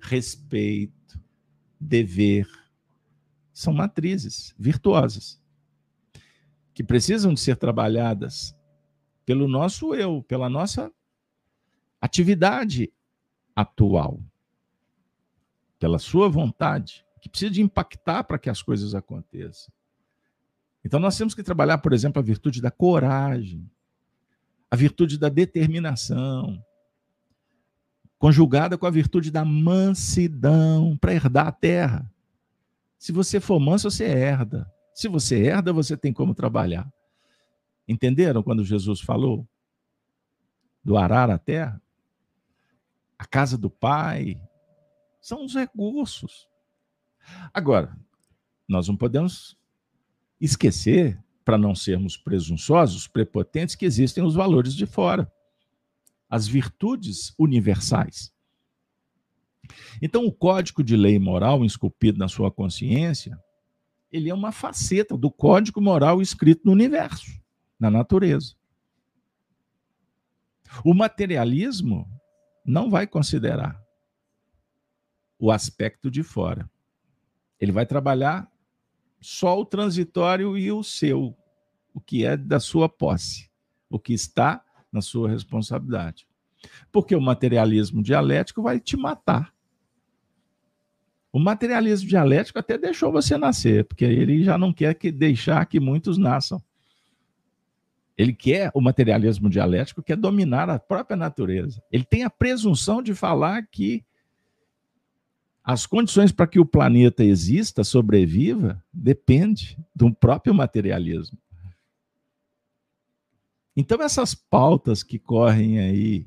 [0.00, 1.20] respeito,
[1.80, 2.46] dever.
[3.52, 5.41] São matrizes virtuosas
[6.74, 8.54] que precisam de ser trabalhadas
[9.24, 10.90] pelo nosso eu, pela nossa
[12.00, 12.92] atividade
[13.54, 14.20] atual,
[15.78, 19.72] pela sua vontade, que precisa de impactar para que as coisas aconteçam.
[20.84, 23.70] Então nós temos que trabalhar, por exemplo, a virtude da coragem,
[24.70, 26.62] a virtude da determinação,
[28.18, 32.10] conjugada com a virtude da mansidão para herdar a terra.
[32.98, 34.68] Se você for manso, você herda.
[34.94, 36.92] Se você herda, você tem como trabalhar.
[37.88, 39.46] Entenderam quando Jesus falou
[40.84, 41.80] do arar a terra?
[43.18, 44.40] A casa do Pai
[45.20, 46.48] são os recursos.
[47.54, 47.96] Agora,
[48.68, 49.56] nós não podemos
[50.40, 55.30] esquecer, para não sermos presunçosos, prepotentes, que existem os valores de fora,
[56.28, 58.32] as virtudes universais.
[60.00, 63.38] Então, o código de lei moral esculpido na sua consciência,
[64.12, 67.32] ele é uma faceta do código moral escrito no universo,
[67.80, 68.54] na natureza.
[70.84, 72.06] O materialismo
[72.64, 73.82] não vai considerar
[75.38, 76.70] o aspecto de fora.
[77.58, 78.50] Ele vai trabalhar
[79.20, 81.36] só o transitório e o seu,
[81.94, 83.50] o que é da sua posse,
[83.88, 86.26] o que está na sua responsabilidade.
[86.90, 89.52] Porque o materialismo dialético vai te matar.
[91.32, 95.80] O materialismo dialético até deixou você nascer, porque ele já não quer que deixar que
[95.80, 96.62] muitos nasçam.
[98.18, 101.82] Ele quer o materialismo dialético, quer dominar a própria natureza.
[101.90, 104.04] Ele tem a presunção de falar que
[105.64, 111.38] as condições para que o planeta exista, sobreviva, depende do próprio materialismo.
[113.74, 116.26] Então essas pautas que correm aí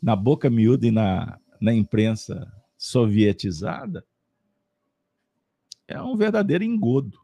[0.00, 4.06] na boca miúda e na, na imprensa sovietizada
[5.88, 7.20] é um verdadeiro engodo.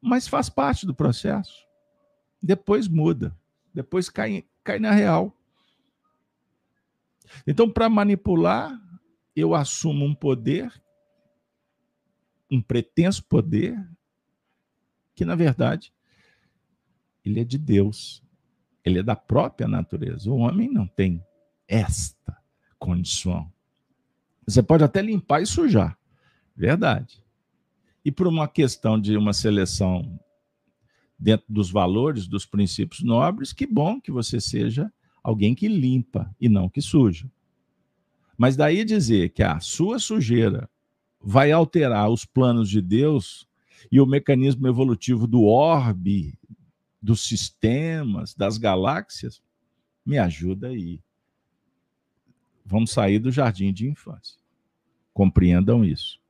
[0.00, 1.66] Mas faz parte do processo.
[2.42, 3.36] Depois muda.
[3.72, 5.36] Depois cai, cai na real.
[7.46, 8.80] Então, para manipular,
[9.34, 10.72] eu assumo um poder,
[12.50, 13.76] um pretenso poder,
[15.14, 15.92] que na verdade
[17.24, 18.22] ele é de Deus.
[18.84, 20.30] Ele é da própria natureza.
[20.30, 21.22] O homem não tem
[21.66, 22.40] esta
[22.78, 23.50] condição.
[24.46, 25.98] Você pode até limpar e sujar.
[26.56, 27.22] Verdade.
[28.04, 30.18] E por uma questão de uma seleção
[31.18, 36.48] dentro dos valores, dos princípios nobres, que bom que você seja alguém que limpa e
[36.48, 37.28] não que suja.
[38.38, 40.70] Mas daí dizer que a sua sujeira
[41.20, 43.48] vai alterar os planos de Deus
[43.90, 46.38] e o mecanismo evolutivo do orbe,
[47.00, 49.42] dos sistemas, das galáxias,
[50.04, 51.00] me ajuda aí.
[52.66, 54.36] Vamos sair do jardim de infância.
[55.14, 56.20] Compreendam isso.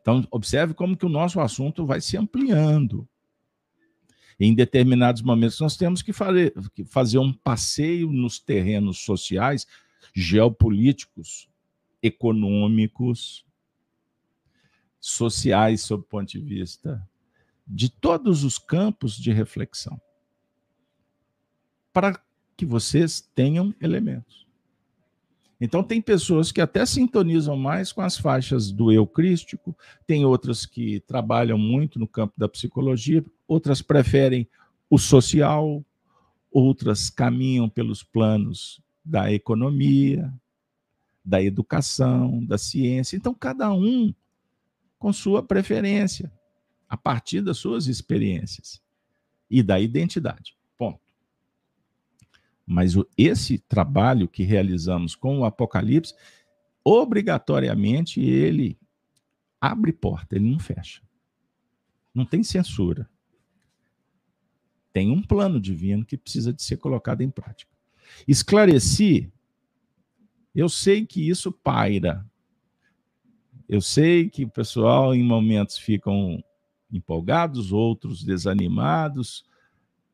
[0.00, 3.08] Então, observe como que o nosso assunto vai se ampliando
[4.44, 6.52] em determinados momentos nós temos que fazer,
[7.20, 9.66] um passeio nos terrenos sociais,
[10.12, 11.48] geopolíticos,
[12.02, 13.46] econômicos,
[15.00, 17.08] sociais, sob o ponto de vista
[17.64, 20.00] de todos os campos de reflexão,
[21.92, 22.20] para
[22.56, 24.46] que vocês tenham elementos.
[25.64, 30.66] Então, tem pessoas que até sintonizam mais com as faixas do eu crístico, tem outras
[30.66, 34.48] que trabalham muito no campo da psicologia, outras preferem
[34.90, 35.84] o social,
[36.50, 40.34] outras caminham pelos planos da economia,
[41.24, 43.16] da educação, da ciência.
[43.16, 44.12] Então, cada um
[44.98, 46.32] com sua preferência,
[46.88, 48.82] a partir das suas experiências
[49.48, 50.56] e da identidade.
[52.66, 56.14] Mas esse trabalho que realizamos com o Apocalipse,
[56.84, 58.78] obrigatoriamente ele
[59.60, 61.02] abre porta, ele não fecha.
[62.14, 63.08] Não tem censura.
[64.92, 67.70] Tem um plano divino que precisa de ser colocado em prática.
[68.28, 69.32] Esclareci,
[70.54, 72.24] eu sei que isso paira.
[73.68, 76.44] Eu sei que o pessoal, em momentos, ficam
[76.92, 79.46] empolgados, outros desanimados,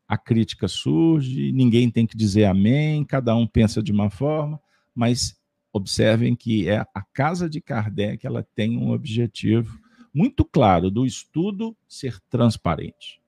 [0.09, 4.59] a crítica surge, ninguém tem que dizer amém, cada um pensa de uma forma,
[4.95, 5.39] mas
[5.71, 9.79] observem que é a casa de Kardec, ela tem um objetivo
[10.13, 13.21] muito claro do estudo ser transparente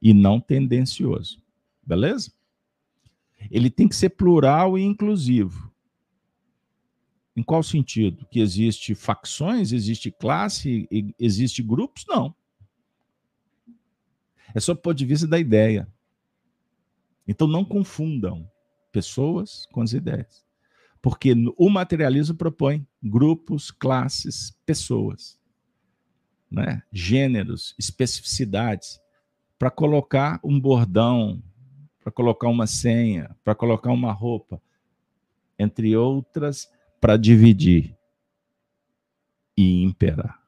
[0.00, 1.42] e não tendencioso.
[1.84, 2.32] Beleza?
[3.50, 5.72] Ele tem que ser plural e inclusivo.
[7.36, 8.26] Em qual sentido?
[8.30, 10.88] Que existe facções, existe classe,
[11.18, 12.04] existe grupos?
[12.08, 12.34] Não.
[14.54, 15.88] É só o ponto de vista da ideia.
[17.26, 18.50] Então não confundam
[18.90, 20.44] pessoas com as ideias.
[21.00, 25.38] Porque o materialismo propõe grupos, classes, pessoas,
[26.50, 26.82] né?
[26.92, 29.00] gêneros, especificidades,
[29.58, 31.42] para colocar um bordão,
[32.00, 34.60] para colocar uma senha, para colocar uma roupa,
[35.58, 36.68] entre outras,
[37.00, 37.96] para dividir
[39.56, 40.42] e imperar.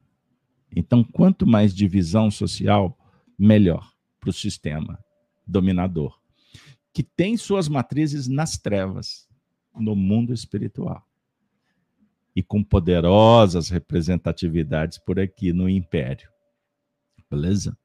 [0.73, 2.97] Então, quanto mais divisão social,
[3.41, 5.03] melhor para o sistema
[5.47, 6.21] dominador,
[6.93, 9.27] que tem suas matrizes nas trevas,
[9.73, 11.03] no mundo espiritual.
[12.35, 16.29] E com poderosas representatividades por aqui no império.
[17.29, 17.77] Beleza?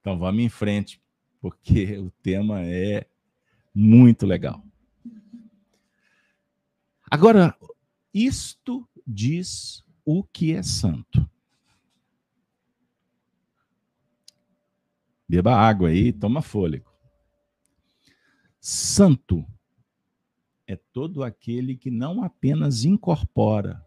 [0.00, 1.02] Então vamos em frente,
[1.40, 3.06] porque o tema é
[3.74, 4.64] muito legal.
[7.10, 7.56] Agora,
[8.14, 11.28] isto diz o que é santo.
[15.30, 16.92] Beba água aí, toma fôlego.
[18.58, 19.46] Santo
[20.66, 23.80] é todo aquele que não apenas incorpora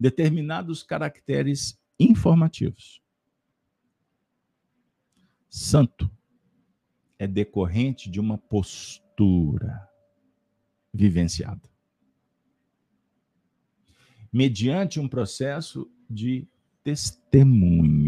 [0.00, 3.02] determinados caracteres informativos.
[5.46, 6.10] Santo
[7.18, 9.86] é decorrente de uma postura
[10.90, 11.68] vivenciada.
[14.32, 16.48] Mediante um processo de
[16.82, 18.07] testemunho.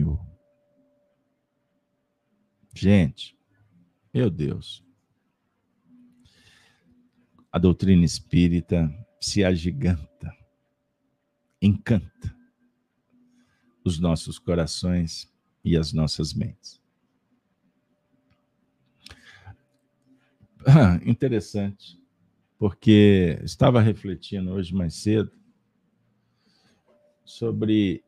[2.80, 3.36] Gente,
[4.10, 4.82] meu Deus.
[7.52, 10.34] A doutrina espírita se agiganta,
[11.60, 12.34] encanta
[13.84, 15.30] os nossos corações
[15.62, 16.80] e as nossas mentes.
[20.66, 22.00] Ah, interessante,
[22.58, 25.30] porque estava refletindo hoje mais cedo
[27.26, 28.02] sobre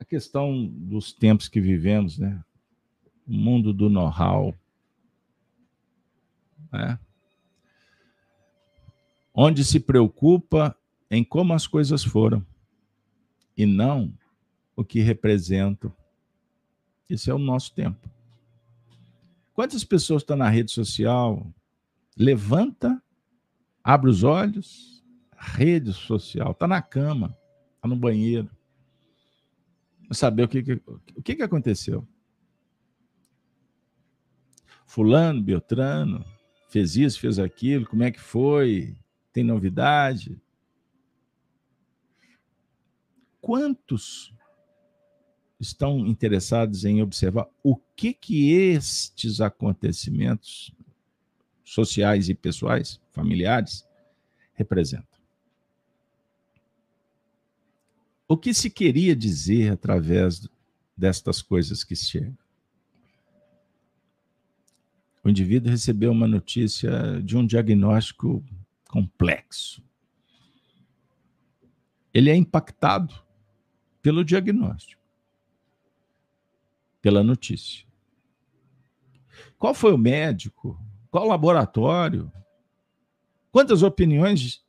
[0.00, 2.44] a questão dos tempos que vivemos, né?
[3.28, 4.54] O mundo do know-how,
[6.72, 6.98] né?
[9.34, 10.76] Onde se preocupa
[11.10, 12.44] em como as coisas foram
[13.56, 14.12] e não
[14.74, 15.94] o que representam.
[17.08, 18.08] Esse é o nosso tempo.
[19.54, 21.52] Quantas pessoas estão na rede social?
[22.16, 23.02] Levanta,
[23.82, 25.04] abre os olhos,
[25.36, 27.36] rede social, está na cama,
[27.76, 28.50] está no banheiro.
[30.12, 30.82] Saber o que, que,
[31.16, 32.06] o que, que aconteceu.
[34.88, 36.24] Fulano, Beltrano,
[36.68, 38.96] fez isso, fez aquilo, como é que foi?
[39.32, 40.36] Tem novidade?
[43.40, 44.34] Quantos
[45.60, 50.72] estão interessados em observar o que que estes acontecimentos
[51.64, 53.86] sociais e pessoais, familiares,
[54.54, 55.06] representam.
[58.26, 60.48] O que se queria dizer através
[60.96, 62.47] destas coisas que chegam?
[65.28, 68.42] O indivíduo recebeu uma notícia de um diagnóstico
[68.88, 69.84] complexo.
[72.14, 73.14] Ele é impactado
[74.00, 75.02] pelo diagnóstico
[77.02, 77.86] pela notícia.
[79.58, 80.82] Qual foi o médico?
[81.10, 82.32] Qual o laboratório?
[83.52, 84.64] Quantas opiniões?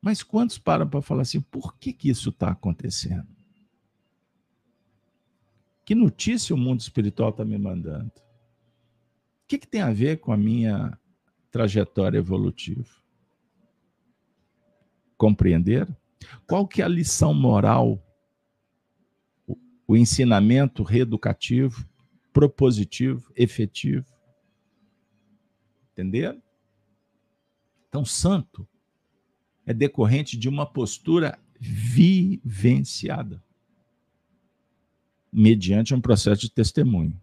[0.00, 3.26] Mas quantos param para falar assim, por que, que isso está acontecendo?
[5.84, 8.24] Que notícia o mundo espiritual está me mandando?
[9.46, 10.98] O que, que tem a ver com a minha
[11.50, 12.90] trajetória evolutiva?
[15.16, 15.88] Compreender?
[16.46, 18.02] Qual que é a lição moral
[19.86, 21.88] o ensinamento reeducativo,
[22.32, 24.06] propositivo, efetivo.
[25.92, 26.42] Entenderam?
[27.88, 28.68] Então, santo
[29.64, 33.42] é decorrente de uma postura vivenciada,
[35.32, 37.18] mediante um processo de testemunho.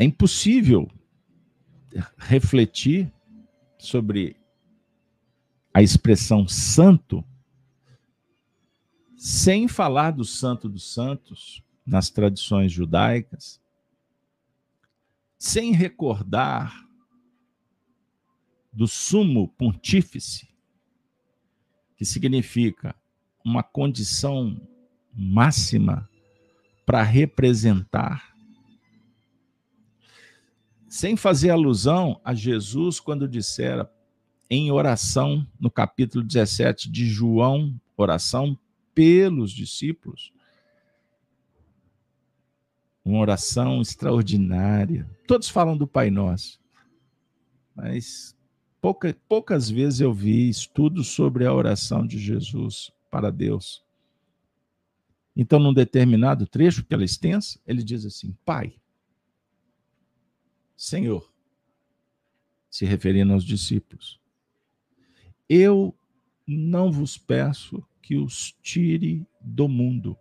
[0.00, 0.90] É impossível
[2.16, 3.12] refletir
[3.78, 4.34] sobre
[5.74, 7.22] a expressão santo
[9.14, 13.60] sem falar do Santo dos Santos nas tradições judaicas,
[15.38, 16.74] sem recordar
[18.72, 20.48] do sumo pontífice,
[21.94, 22.96] que significa
[23.44, 24.66] uma condição
[25.12, 26.08] máxima
[26.86, 28.29] para representar,
[30.90, 33.88] sem fazer alusão a Jesus quando dissera
[34.50, 38.58] em oração no capítulo 17 de João, oração
[38.92, 40.32] pelos discípulos.
[43.04, 45.08] Uma oração extraordinária.
[45.28, 46.60] Todos falam do Pai Nosso,
[47.72, 48.36] mas
[48.80, 53.84] pouca, poucas vezes eu vi estudos sobre a oração de Jesus para Deus.
[55.36, 58.74] Então, num determinado trecho, que ela é extensa, ele diz assim: Pai,
[60.80, 61.30] Senhor,
[62.70, 64.18] se referindo aos discípulos,
[65.46, 65.94] eu
[66.46, 70.18] não vos peço que os tire do mundo,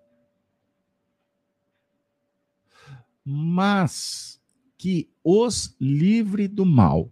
[3.23, 4.43] mas
[4.77, 7.09] que os livre do mal.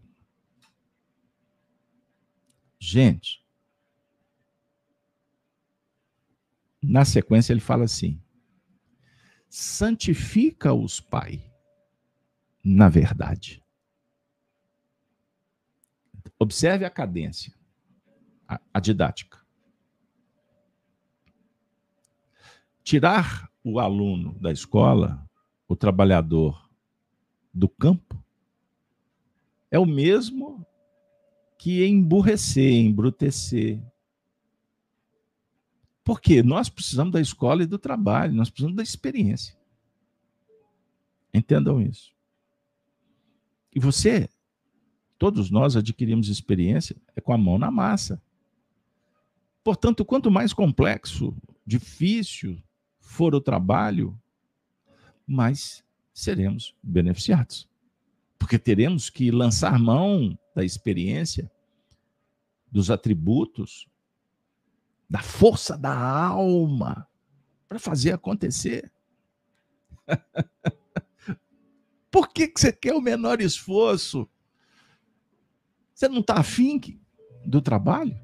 [2.77, 3.41] Gente,
[6.83, 8.21] na sequência ele fala assim:
[9.47, 11.49] santifica-os, Pai,
[12.76, 13.63] na verdade.
[16.39, 17.53] Observe a cadência,
[18.47, 19.47] a, a didática.
[22.88, 25.22] tirar o aluno da escola,
[25.68, 26.70] o trabalhador
[27.53, 28.24] do campo,
[29.70, 30.65] é o mesmo
[31.59, 33.84] que emburrecer, embrutecer.
[36.01, 39.53] Porque nós precisamos da escola e do trabalho, nós precisamos da experiência.
[41.34, 42.15] Entendam isso.
[43.74, 44.30] E você,
[45.18, 48.22] todos nós adquirimos experiência é com a mão na massa.
[49.63, 52.61] Portanto, quanto mais complexo, difícil
[52.99, 54.20] for o trabalho,
[55.26, 57.68] mais seremos beneficiados.
[58.39, 61.51] Porque teremos que lançar mão da experiência,
[62.72, 63.88] dos atributos,
[65.09, 67.07] da força da alma
[67.68, 68.91] para fazer acontecer.
[72.18, 74.28] Por que, que você quer o menor esforço?
[75.93, 76.82] Você não está afim
[77.45, 78.20] do trabalho?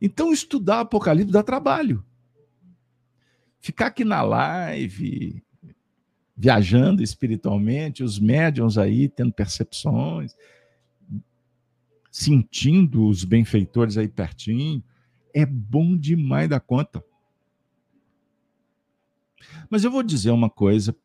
[0.00, 2.06] Então, estudar Apocalipse dá trabalho.
[3.58, 5.42] Ficar aqui na live,
[6.36, 10.36] viajando espiritualmente, os médiums aí tendo percepções,
[12.12, 14.84] sentindo os benfeitores aí pertinho,
[15.34, 17.04] é bom demais da conta.
[19.68, 20.96] Mas eu vou dizer uma coisa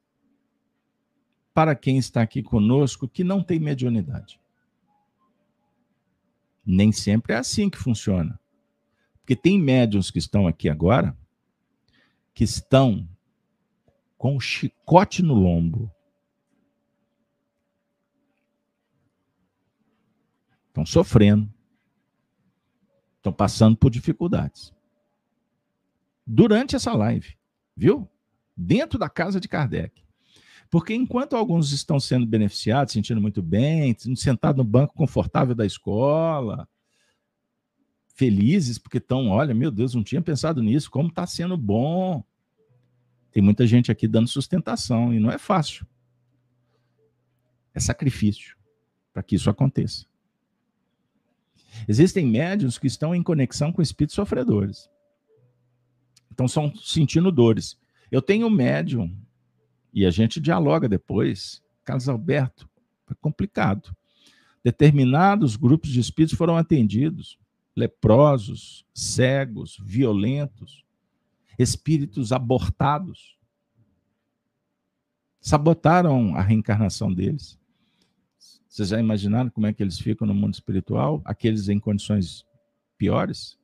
[1.54, 4.40] para quem está aqui conosco que não tem mediunidade.
[6.66, 8.40] Nem sempre é assim que funciona.
[9.20, 11.16] Porque tem médiums que estão aqui agora
[12.34, 13.08] que estão
[14.18, 15.92] com o chicote no lombo.
[20.70, 21.54] Estão sofrendo.
[23.18, 24.74] Estão passando por dificuldades.
[26.26, 27.38] Durante essa live,
[27.76, 28.10] viu?
[28.56, 30.03] Dentro da casa de Kardec.
[30.74, 36.68] Porque enquanto alguns estão sendo beneficiados, sentindo muito bem, sentados no banco confortável da escola,
[38.16, 42.24] felizes porque estão, olha, meu Deus, não tinha pensado nisso, como está sendo bom.
[43.32, 45.86] Tem muita gente aqui dando sustentação e não é fácil.
[47.72, 48.58] É sacrifício
[49.14, 50.08] para que isso aconteça.
[51.88, 54.90] Existem médios que estão em conexão com espíritos sofredores.
[56.32, 57.80] Então, estão sentindo dores.
[58.10, 59.16] Eu tenho um médium,
[59.94, 61.62] e a gente dialoga depois.
[61.86, 62.68] Carlos Alberto,
[63.06, 63.96] foi complicado.
[64.64, 67.38] Determinados grupos de espíritos foram atendidos,
[67.76, 70.84] leprosos, cegos, violentos,
[71.60, 73.38] espíritos abortados.
[75.40, 77.60] Sabotaram a reencarnação deles.
[78.68, 81.22] Vocês já imaginaram como é que eles ficam no mundo espiritual?
[81.26, 82.46] Aqueles em condições
[82.98, 83.60] piores?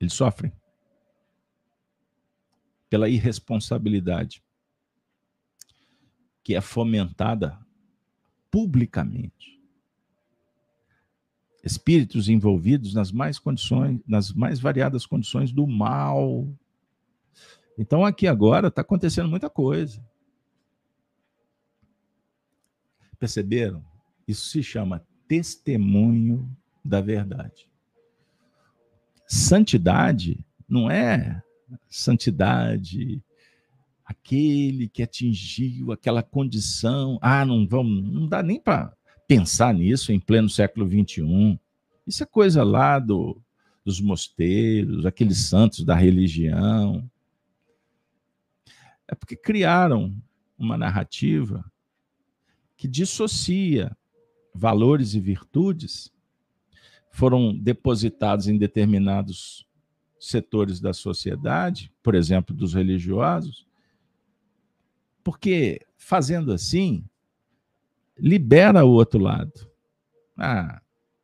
[0.00, 0.52] Eles sofrem
[2.92, 4.44] pela irresponsabilidade
[6.44, 7.58] que é fomentada
[8.50, 9.58] publicamente.
[11.64, 16.46] Espíritos envolvidos nas mais condições, nas mais variadas condições do mal,
[17.78, 20.06] então aqui agora está acontecendo muita coisa.
[23.18, 23.82] Perceberam?
[24.28, 26.46] Isso se chama testemunho
[26.84, 27.66] da verdade.
[29.26, 31.42] Santidade não é
[31.88, 33.22] santidade
[34.04, 37.18] aquele que atingiu aquela condição.
[37.20, 38.94] Ah, não vamos, não dá nem para
[39.26, 41.58] pensar nisso em pleno século XXI.
[42.06, 43.40] Isso é coisa lá do,
[43.84, 47.08] dos mosteiros, aqueles santos da religião.
[49.08, 50.14] É porque criaram
[50.58, 51.64] uma narrativa
[52.76, 53.96] que dissocia
[54.54, 56.12] valores e virtudes,
[57.10, 59.66] foram depositados em determinados
[60.22, 63.66] setores da sociedade, por exemplo, dos religiosos,
[65.24, 67.04] porque fazendo assim,
[68.16, 69.68] libera o outro lado.
[70.38, 70.80] Ah,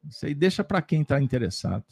[0.08, 1.84] isso aí deixa para quem está interessado.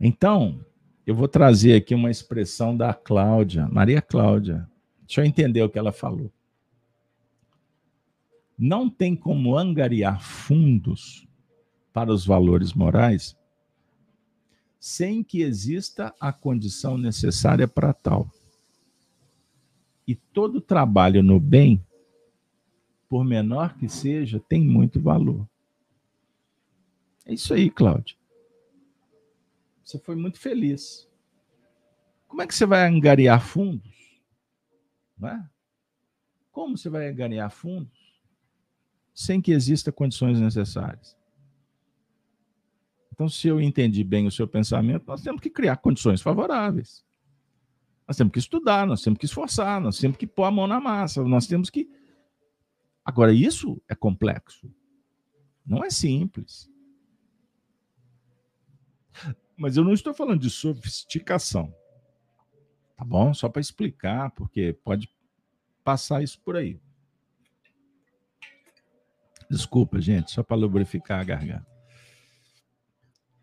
[0.00, 0.64] Então,
[1.06, 4.66] eu vou trazer aqui uma expressão da Cláudia, Maria Cláudia.
[5.06, 6.32] Deixa eu entender o que ela falou.
[8.62, 11.26] Não tem como angariar fundos
[11.94, 13.34] para os valores morais
[14.78, 18.30] sem que exista a condição necessária para tal.
[20.06, 21.82] E todo trabalho no bem,
[23.08, 25.48] por menor que seja, tem muito valor.
[27.24, 28.14] É isso aí, Cláudia.
[29.82, 31.08] Você foi muito feliz.
[32.28, 34.20] Como é que você vai angariar fundos?
[35.18, 35.50] Não é?
[36.52, 37.99] Como você vai angariar fundos
[39.20, 41.14] sem que exista condições necessárias?
[43.12, 47.04] Então, se eu entendi bem o seu pensamento, nós temos que criar condições favoráveis.
[48.08, 50.80] Nós temos que estudar, nós temos que esforçar, nós temos que pôr a mão na
[50.80, 51.86] massa, nós temos que.
[53.04, 54.72] Agora, isso é complexo.
[55.66, 56.70] Não é simples.
[59.54, 61.74] Mas eu não estou falando de sofisticação.
[62.96, 63.34] Tá bom?
[63.34, 65.10] Só para explicar, porque pode
[65.84, 66.80] passar isso por aí.
[69.50, 71.66] Desculpa, gente, só para lubrificar a garganta.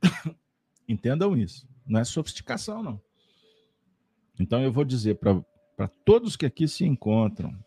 [0.87, 1.67] Entendam isso.
[1.85, 3.01] Não é sofisticação, não.
[4.39, 7.57] Então eu vou dizer para todos que aqui se encontram: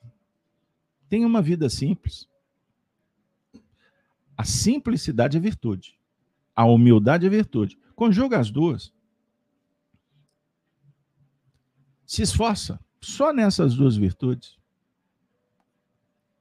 [1.06, 2.26] tenha uma vida simples.
[4.36, 5.98] A simplicidade é virtude.
[6.56, 7.78] A humildade é virtude.
[7.94, 8.90] Conjuga as duas.
[12.06, 14.59] Se esforça só nessas duas virtudes.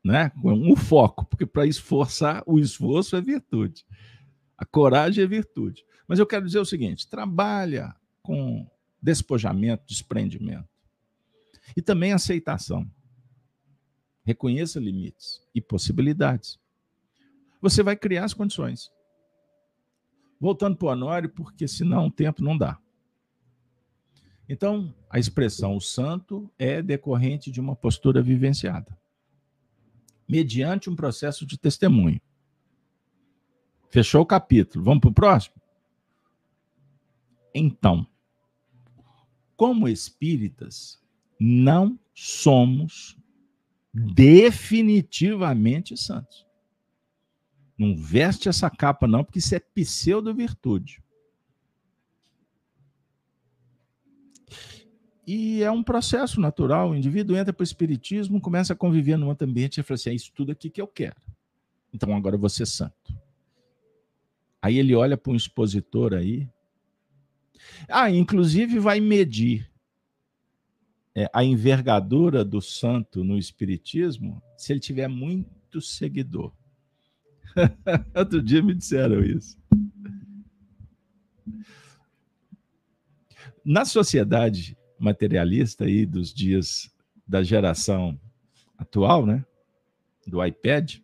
[0.03, 0.31] Né?
[0.43, 3.85] Um foco, porque para esforçar, o esforço é virtude.
[4.57, 5.85] A coragem é virtude.
[6.07, 8.69] Mas eu quero dizer o seguinte: trabalha com
[9.01, 10.67] despojamento, desprendimento.
[11.75, 12.89] E também aceitação.
[14.23, 16.59] Reconheça limites e possibilidades
[17.61, 18.91] você vai criar as condições.
[20.39, 22.79] Voltando para o Honório, porque senão o tempo não dá.
[24.47, 28.97] Então, a expressão o santo é decorrente de uma postura vivenciada,
[30.29, 32.21] mediante um processo de testemunho.
[33.89, 34.85] Fechou o capítulo.
[34.85, 35.55] Vamos para o próximo?
[37.53, 38.07] Então,
[39.57, 41.03] como espíritas,
[41.39, 43.17] não somos
[43.91, 46.45] definitivamente santos.
[47.75, 51.01] Não veste essa capa, não, porque isso é pseudo-virtude.
[55.31, 56.89] E é um processo natural.
[56.89, 60.09] O indivíduo entra para o espiritismo, começa a conviver num outro ambiente e fala assim:
[60.09, 61.21] é isso tudo aqui que eu quero.
[61.93, 63.15] Então agora eu vou ser santo.
[64.59, 66.49] Aí ele olha para um expositor aí.
[67.87, 69.71] Ah, inclusive vai medir
[71.13, 76.51] é, a envergadura do santo no espiritismo se ele tiver muito seguidor.
[78.17, 79.59] Outro dia me disseram isso.
[83.63, 86.91] Na sociedade materialista aí dos dias
[87.27, 88.19] da geração
[88.77, 89.45] atual, né?
[90.27, 90.97] Do iPad,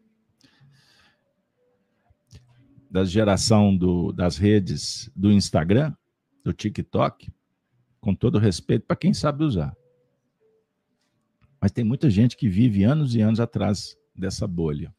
[2.90, 5.96] da geração do, das redes do Instagram,
[6.44, 7.32] do TikTok,
[8.00, 9.76] com todo respeito para quem sabe usar.
[11.60, 14.94] Mas tem muita gente que vive anos e anos atrás dessa bolha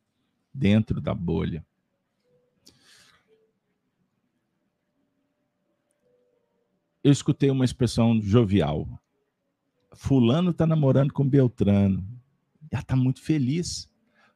[0.53, 1.65] dentro da bolha.
[7.07, 9.01] Eu escutei uma expressão jovial.
[9.95, 12.05] Fulano está namorando com Beltrano.
[12.69, 13.89] Ela está muito feliz,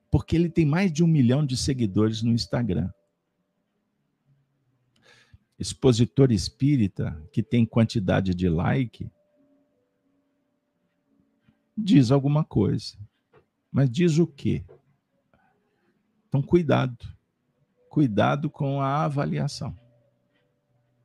[0.08, 2.88] porque ele tem mais de um milhão de seguidores no Instagram.
[5.58, 9.10] Expositor espírita que tem quantidade de like
[11.76, 12.96] diz alguma coisa.
[13.72, 14.64] Mas diz o quê?
[16.28, 17.04] Então, cuidado.
[17.88, 19.76] Cuidado com a avaliação.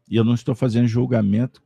[0.10, 1.64] E eu não estou fazendo julgamento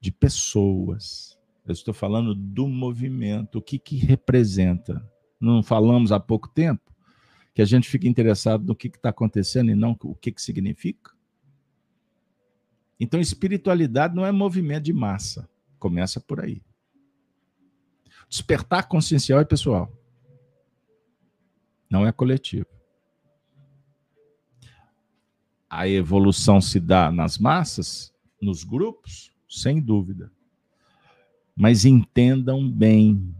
[0.00, 1.38] de pessoas.
[1.66, 5.06] Eu estou falando do movimento, o que, que representa.
[5.40, 6.92] Não falamos há pouco tempo
[7.54, 11.12] que a gente fica interessado no que está acontecendo e não o que, que significa?
[12.98, 15.48] Então, espiritualidade não é movimento de massa.
[15.78, 16.62] Começa por aí.
[18.28, 19.92] Despertar consciencial é pessoal
[21.92, 22.66] não é coletivo.
[25.72, 30.30] A evolução se dá nas massas, nos grupos, sem dúvida.
[31.56, 33.34] Mas entendam bem.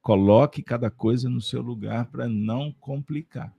[0.00, 3.54] Coloque cada coisa no seu lugar para não complicar.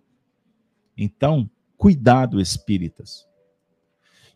[0.97, 3.25] Então, cuidado, espíritas.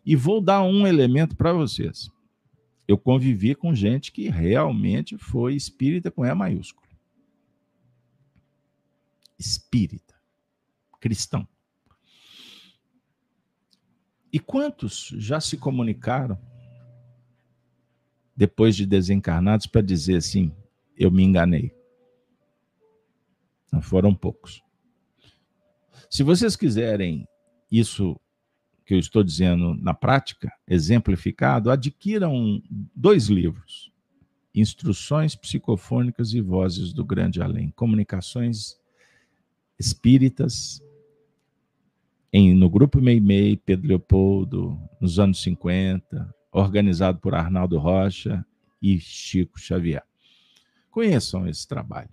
[0.04, 2.10] E vou dar um elemento para vocês.
[2.86, 6.88] Eu convivi com gente que realmente foi espírita com E maiúsculo
[9.38, 10.14] espírita,
[11.00, 11.46] cristão.
[14.38, 16.38] E quantos já se comunicaram
[18.36, 20.54] depois de desencarnados para dizer assim:
[20.96, 21.74] eu me enganei?
[23.72, 24.62] Não foram poucos.
[26.08, 27.26] Se vocês quiserem
[27.68, 28.14] isso
[28.86, 32.62] que eu estou dizendo na prática, exemplificado, adquiram
[32.94, 33.92] dois livros:
[34.54, 38.80] Instruções Psicofônicas e Vozes do Grande Além, Comunicações
[39.76, 40.80] espíritas
[42.32, 48.44] em, no grupo Meimei, Pedro Leopoldo, nos anos 50, organizado por Arnaldo Rocha
[48.80, 50.04] e Chico Xavier.
[50.90, 52.10] Conheçam esse trabalho.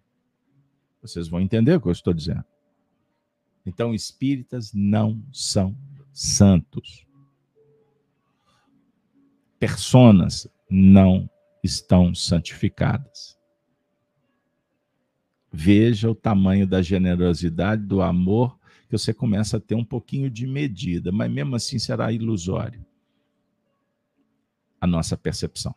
[1.01, 2.43] Vocês vão entender o que eu estou dizendo.
[3.65, 5.75] Então, espíritas não são
[6.13, 7.05] santos.
[9.59, 11.29] Personas não
[11.63, 13.37] estão santificadas.
[15.51, 18.59] Veja o tamanho da generosidade, do amor
[18.95, 22.85] que você começa a ter um pouquinho de medida, mas mesmo assim será ilusório
[24.79, 25.75] a nossa percepção.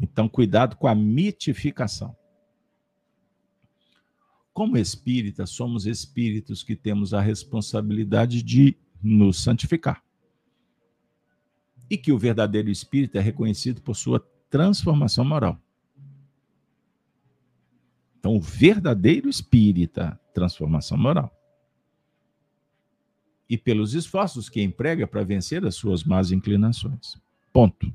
[0.00, 2.16] Então, cuidado com a mitificação.
[4.52, 10.02] Como espírita, somos espíritos que temos a responsabilidade de nos santificar.
[11.90, 15.60] E que o verdadeiro espírito é reconhecido por sua transformação moral.
[18.18, 21.32] Então, o verdadeiro espírita, transformação moral.
[23.48, 27.16] E pelos esforços que emprega para vencer as suas más inclinações.
[27.52, 27.94] Ponto.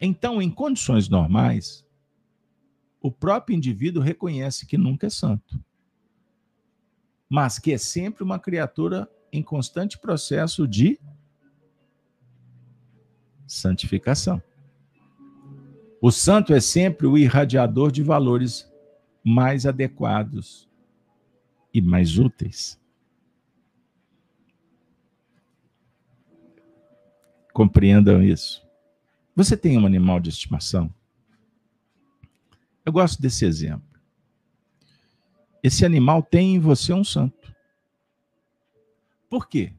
[0.00, 1.84] Então, em condições normais,
[3.00, 5.62] o próprio indivíduo reconhece que nunca é santo,
[7.28, 10.98] mas que é sempre uma criatura em constante processo de
[13.46, 14.42] santificação.
[16.00, 18.70] O santo é sempre o irradiador de valores
[19.28, 20.68] mais adequados
[21.74, 22.80] e mais úteis.
[27.52, 28.64] Compreendam isso.
[29.34, 30.94] Você tem um animal de estimação?
[32.84, 33.98] Eu gosto desse exemplo.
[35.60, 37.52] Esse animal tem em você um santo.
[39.28, 39.72] Por quê?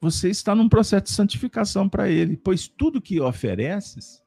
[0.00, 4.24] Você está num processo de santificação para ele, pois tudo que ofereces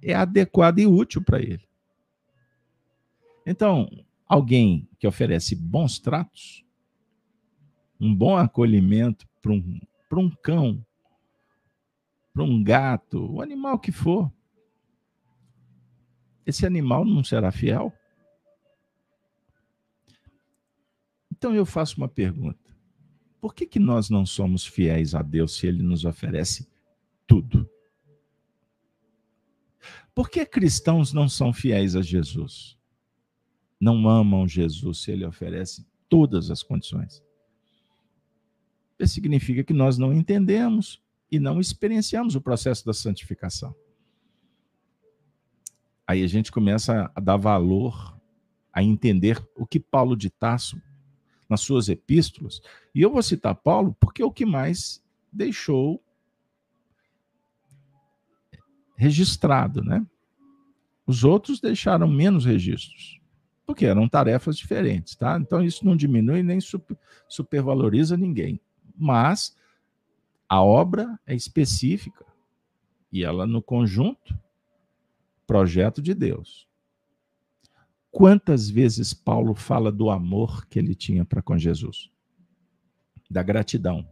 [0.00, 1.66] é adequado e útil para ele.
[3.46, 3.88] Então,
[4.26, 6.64] alguém que oferece bons tratos,
[8.00, 9.80] um bom acolhimento para um,
[10.12, 10.84] um cão,
[12.32, 14.32] para um gato, o animal que for,
[16.46, 17.92] esse animal não será fiel?
[21.32, 22.74] Então eu faço uma pergunta:
[23.40, 26.68] por que, que nós não somos fiéis a Deus se Ele nos oferece
[27.26, 27.68] tudo?
[30.14, 32.73] Por que cristãos não são fiéis a Jesus?
[33.80, 37.22] Não amam Jesus se ele oferece todas as condições.
[38.98, 43.74] Isso significa que nós não entendemos e não experienciamos o processo da santificação.
[46.06, 48.18] Aí a gente começa a dar valor,
[48.72, 50.80] a entender o que Paulo de Tasso,
[51.48, 52.60] nas suas epístolas,
[52.94, 55.02] e eu vou citar Paulo porque é o que mais
[55.32, 56.02] deixou
[58.96, 60.06] registrado, né?
[61.06, 63.20] Os outros deixaram menos registros,
[63.66, 65.38] porque eram tarefas diferentes, tá?
[65.40, 66.96] Então isso não diminui nem super,
[67.28, 68.60] supervaloriza ninguém.
[68.96, 69.56] Mas
[70.48, 72.26] a obra é específica
[73.10, 74.38] e ela no conjunto
[75.46, 76.68] projeto de Deus.
[78.10, 82.10] Quantas vezes Paulo fala do amor que ele tinha para com Jesus?
[83.28, 84.06] Da gratidão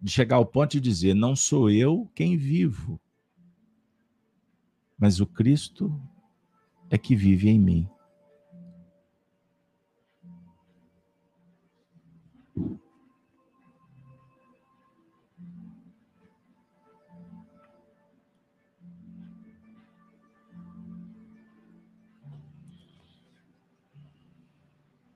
[0.00, 3.00] de chegar ao ponto de dizer: não sou eu quem vivo,
[4.96, 6.00] mas o Cristo
[6.90, 7.88] é que vive em mim.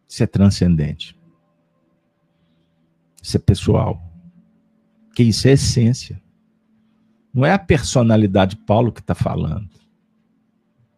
[0.08, 1.18] Isso é transcendente.
[3.22, 3.98] Isso é pessoal.
[5.06, 6.22] Porque isso é essência.
[7.32, 9.81] Não é a personalidade Paulo que está falando.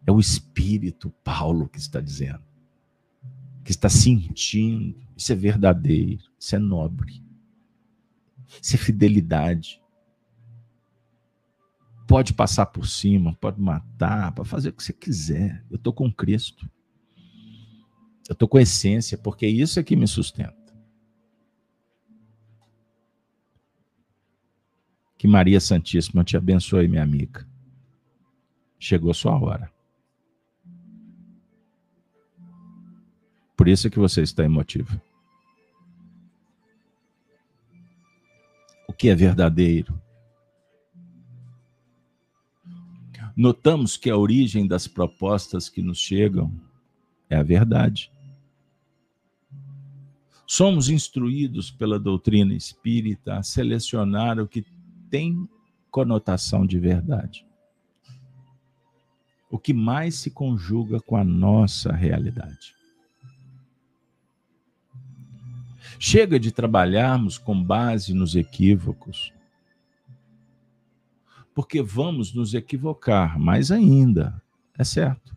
[0.07, 2.43] É o espírito Paulo que está dizendo.
[3.65, 5.03] Que está sentindo.
[5.17, 6.23] Isso é verdadeiro.
[6.39, 7.23] Isso é nobre.
[8.61, 9.81] Isso é fidelidade.
[12.07, 15.65] Pode passar por cima, pode matar, pode fazer o que você quiser.
[15.71, 16.69] Eu estou com Cristo.
[18.29, 20.55] Eu estou com essência, porque isso é que me sustenta.
[25.17, 27.49] Que Maria Santíssima te abençoe, minha amiga.
[28.79, 29.74] Chegou a sua hora.
[33.57, 35.01] Por isso é que você está emotivo.
[38.89, 40.01] O que é verdadeiro?
[43.37, 46.55] Notamos que a origem das propostas que nos chegam
[47.29, 48.13] é a verdade.
[50.47, 54.65] Somos instruídos pela doutrina espírita a selecionar o que
[55.11, 55.49] tem
[55.91, 57.47] conotação de verdade.
[59.51, 62.74] O que mais se conjuga com a nossa realidade.
[65.99, 69.33] Chega de trabalharmos com base nos equívocos,
[71.55, 74.43] porque vamos nos equivocar mais ainda,
[74.77, 75.37] é certo.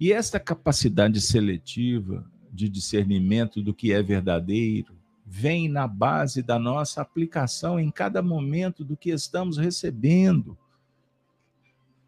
[0.00, 7.00] E esta capacidade seletiva de discernimento do que é verdadeiro, vem na base da nossa
[7.00, 10.58] aplicação em cada momento do que estamos recebendo.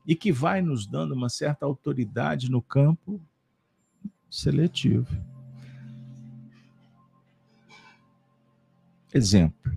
[0.07, 3.21] e que vai nos dando uma certa autoridade no campo
[4.29, 5.07] seletivo.
[9.13, 9.77] Exemplo: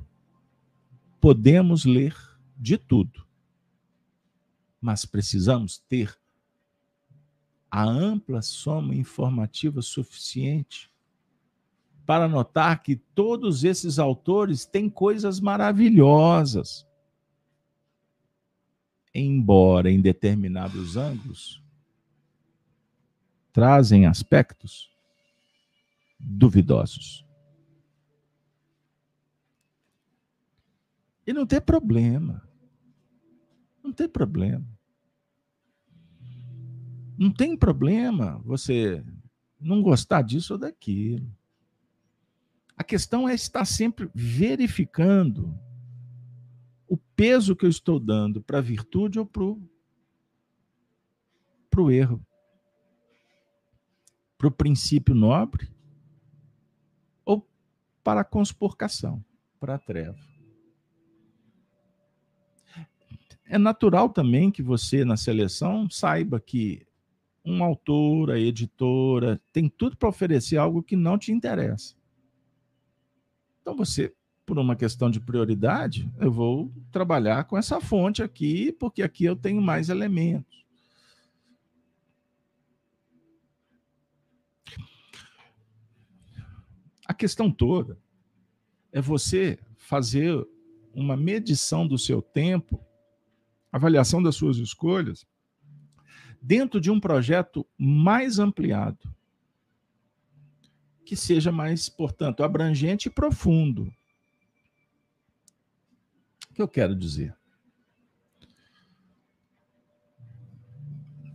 [1.19, 2.15] podemos ler
[2.57, 3.25] de tudo,
[4.79, 6.17] mas precisamos ter
[7.69, 10.89] a ampla soma informativa suficiente
[12.05, 16.87] para notar que todos esses autores têm coisas maravilhosas.
[19.13, 21.61] Embora em determinados ângulos
[23.51, 24.91] trazem aspectos
[26.19, 27.24] duvidosos.
[31.25, 32.47] E não tem problema.
[33.83, 34.67] Não tem problema.
[37.17, 39.03] Não tem problema você
[39.59, 41.31] não gostar disso ou daquilo.
[42.77, 45.57] A questão é estar sempre verificando
[46.87, 49.41] o peso que eu estou dando para a virtude ou para
[51.81, 52.25] o erro.
[54.37, 55.73] Para o princípio nobre
[57.23, 57.47] ou
[58.03, 59.23] para a conspurcação,
[59.59, 60.34] para a treva.
[63.47, 66.85] É natural também que você, na seleção, saiba que
[67.45, 71.95] um autor, a editora, tem tudo para oferecer algo que não te interessa.
[73.61, 74.13] Então você,
[74.45, 79.35] por uma questão de prioridade, eu vou trabalhar com essa fonte aqui, porque aqui eu
[79.35, 80.65] tenho mais elementos.
[87.07, 87.99] A questão toda
[88.91, 90.47] é você fazer
[90.93, 92.83] uma medição do seu tempo,
[93.75, 95.25] avaliação das suas escolhas,
[96.41, 99.13] dentro de um projeto mais ampliado
[101.05, 103.93] que seja mais, portanto, abrangente e profundo.
[106.49, 107.35] O que eu quero dizer?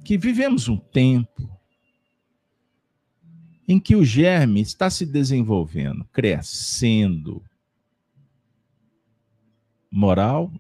[0.05, 1.49] Que vivemos um tempo
[3.68, 7.45] em que o germe está se desenvolvendo, crescendo.
[9.88, 10.53] Moral,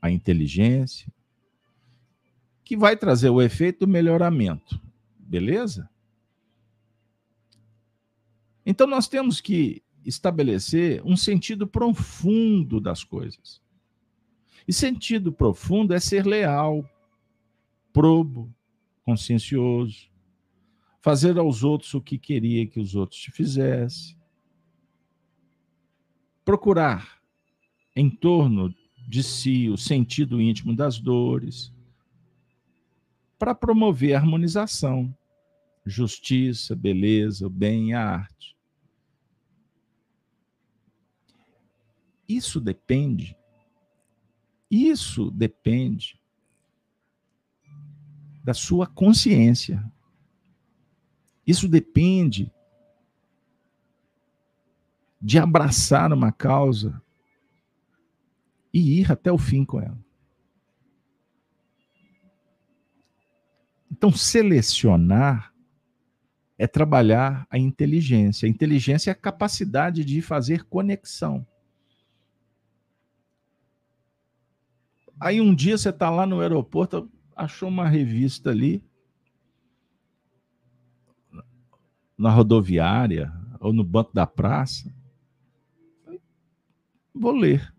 [0.00, 1.12] a inteligência,
[2.64, 4.80] que vai trazer o efeito do melhoramento.
[5.18, 5.88] Beleza?
[8.64, 13.60] Então nós temos que estabelecer um sentido profundo das coisas.
[14.66, 16.88] E sentido profundo é ser leal,
[17.92, 18.52] probo,
[19.04, 20.08] consciencioso,
[21.00, 24.16] fazer aos outros o que queria que os outros te fizessem,
[26.44, 27.20] procurar
[27.96, 28.74] em torno
[29.10, 31.74] de si o sentido íntimo das dores,
[33.36, 35.12] para promover a harmonização,
[35.84, 38.56] justiça, beleza, o bem e a arte.
[42.28, 43.36] Isso depende,
[44.70, 46.20] isso depende
[48.44, 49.84] da sua consciência.
[51.44, 52.52] Isso depende
[55.20, 57.02] de abraçar uma causa
[58.72, 59.98] e ir até o fim com ela.
[63.90, 65.52] Então, selecionar
[66.56, 68.46] é trabalhar a inteligência.
[68.46, 71.46] A inteligência é a capacidade de fazer conexão.
[75.18, 78.82] Aí um dia você está lá no aeroporto, achou uma revista ali,
[82.16, 84.94] na rodoviária ou no banco da praça.
[87.14, 87.74] Vou ler.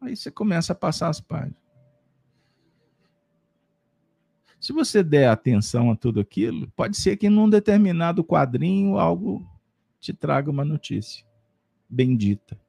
[0.00, 1.60] Aí você começa a passar as páginas.
[4.60, 9.46] Se você der atenção a tudo aquilo, pode ser que num determinado quadrinho algo
[9.98, 11.26] te traga uma notícia
[11.88, 12.60] bendita.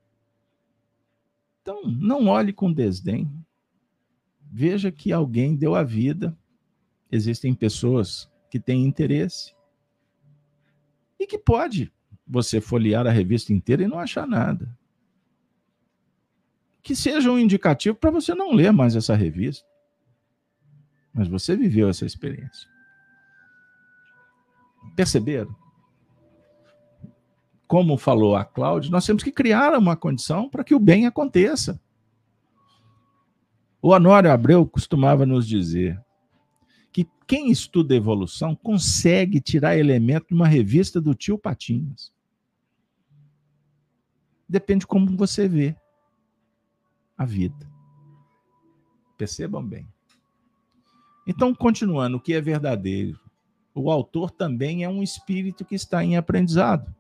[1.62, 3.30] Então, não olhe com desdém.
[4.42, 6.36] Veja que alguém deu a vida.
[7.12, 9.54] Existem pessoas que têm interesse
[11.20, 11.92] e que pode
[12.26, 14.78] você folhear a revista inteira e não achar nada.
[16.92, 19.66] Que seja um indicativo para você não ler mais essa revista.
[21.14, 22.68] Mas você viveu essa experiência.
[24.94, 25.56] Perceberam?
[27.66, 31.80] Como falou a Cláudia, nós temos que criar uma condição para que o bem aconteça.
[33.82, 35.98] O Honório Abreu costumava nos dizer
[36.92, 42.12] que quem estuda evolução consegue tirar elemento de uma revista do tio Patinhas.
[44.46, 45.74] Depende de como você vê
[47.22, 47.70] a vida.
[49.16, 49.88] Percebam bem.
[51.28, 53.20] Então, continuando, o que é verdadeiro?
[53.76, 56.94] O autor também é um espírito que está em aprendizado.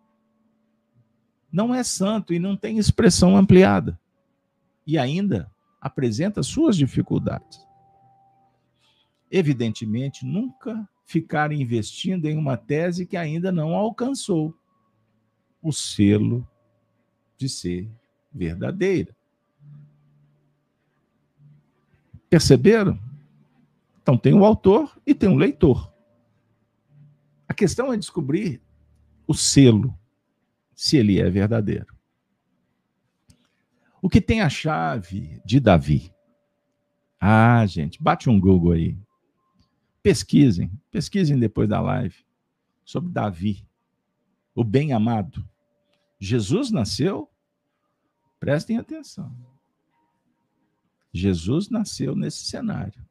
[1.51, 3.99] Não é santo e não tem expressão ampliada.
[4.85, 5.51] E ainda
[5.81, 7.59] apresenta suas dificuldades.
[9.33, 14.53] evidentemente, nunca ficar investindo em uma tese que ainda não alcançou
[15.63, 16.45] o selo
[17.37, 17.89] de ser
[18.31, 19.15] verdadeira.
[22.31, 22.97] Perceberam?
[24.01, 25.93] Então tem o autor e tem o leitor.
[27.45, 28.61] A questão é descobrir
[29.27, 29.93] o selo,
[30.73, 31.93] se ele é verdadeiro.
[34.01, 36.15] O que tem a chave de Davi?
[37.19, 38.97] Ah, gente, bate um Google aí.
[40.01, 42.15] Pesquisem, pesquisem depois da live
[42.85, 43.67] sobre Davi,
[44.55, 45.45] o bem-amado.
[46.17, 47.29] Jesus nasceu,
[48.39, 49.35] prestem atenção.
[51.13, 53.05] Jesus nasceu nesse cenário.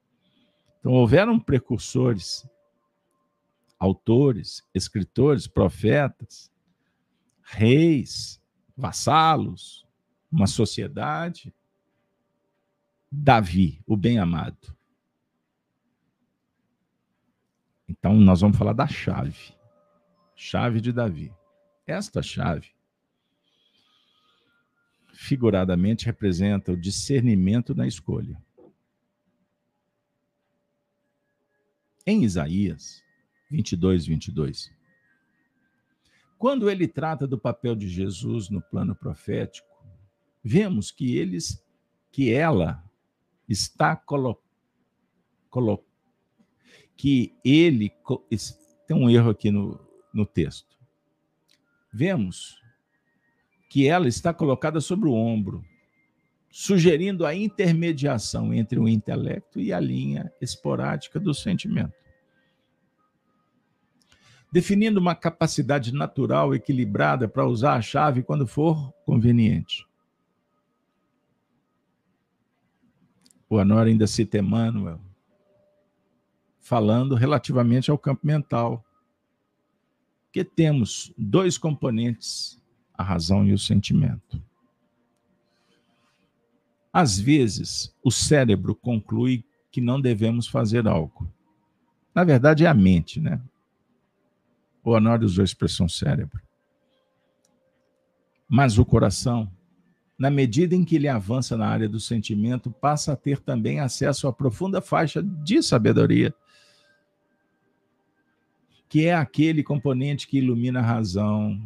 [0.78, 2.48] Então, houveram precursores,
[3.78, 6.50] autores, escritores, profetas,
[7.42, 8.40] reis,
[8.76, 9.86] vassalos,
[10.30, 11.54] uma sociedade.
[13.12, 14.74] Davi, o bem-amado.
[17.88, 19.54] Então, nós vamos falar da chave.
[20.34, 21.34] Chave de Davi.
[21.86, 22.70] Esta chave,
[25.20, 28.42] figuradamente, representa o discernimento na escolha.
[32.06, 33.04] Em Isaías
[33.50, 34.72] 22, 22,
[36.38, 39.68] quando ele trata do papel de Jesus no plano profético,
[40.42, 41.62] vemos que eles,
[42.10, 42.82] que ela
[43.46, 44.42] está colo,
[45.50, 45.84] colo,
[46.96, 47.92] que ele
[48.86, 49.78] tem um erro aqui no,
[50.14, 50.78] no texto.
[51.92, 52.59] Vemos
[53.70, 55.64] que ela está colocada sobre o ombro,
[56.50, 61.94] sugerindo a intermediação entre o intelecto e a linha esporádica do sentimento.
[64.50, 69.86] Definindo uma capacidade natural equilibrada para usar a chave quando for conveniente.
[73.48, 75.00] O Anor ainda cita Emmanuel,
[76.60, 78.84] falando relativamente ao campo mental,
[80.32, 82.59] que temos dois componentes,
[83.00, 84.42] a razão e o sentimento.
[86.92, 91.32] Às vezes, o cérebro conclui que não devemos fazer algo.
[92.14, 93.40] Na verdade, é a mente, né?
[94.82, 96.42] O Honório usou a expressão cérebro.
[98.48, 99.48] Mas o coração
[100.20, 104.28] na medida em que ele avança na área do sentimento, passa a ter também acesso
[104.28, 106.34] à profunda faixa de sabedoria,
[108.86, 111.58] que é aquele componente que ilumina a razão.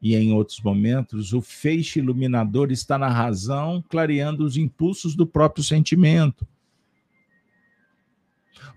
[0.00, 5.64] E em outros momentos, o feixe iluminador está na razão, clareando os impulsos do próprio
[5.64, 6.46] sentimento.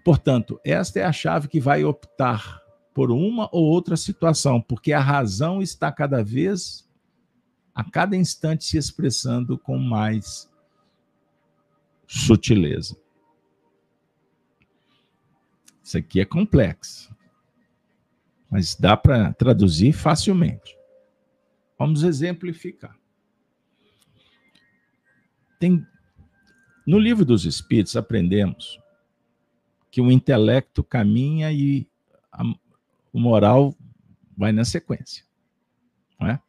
[0.04, 2.62] Portanto, esta é a chave que vai optar
[2.94, 6.90] por uma ou outra situação, porque a razão está cada vez
[7.76, 10.50] a cada instante se expressando com mais
[12.06, 12.98] sutileza.
[15.84, 17.16] Isso aqui é complexo,
[18.50, 20.79] mas dá para traduzir facilmente.
[21.80, 23.00] Vamos exemplificar.
[25.58, 25.86] Tem,
[26.86, 28.78] no livro dos Espíritos aprendemos
[29.90, 31.88] que o intelecto caminha e
[32.32, 32.44] a,
[33.14, 33.74] o moral
[34.38, 35.24] vai na sequência,
[36.20, 36.42] não é?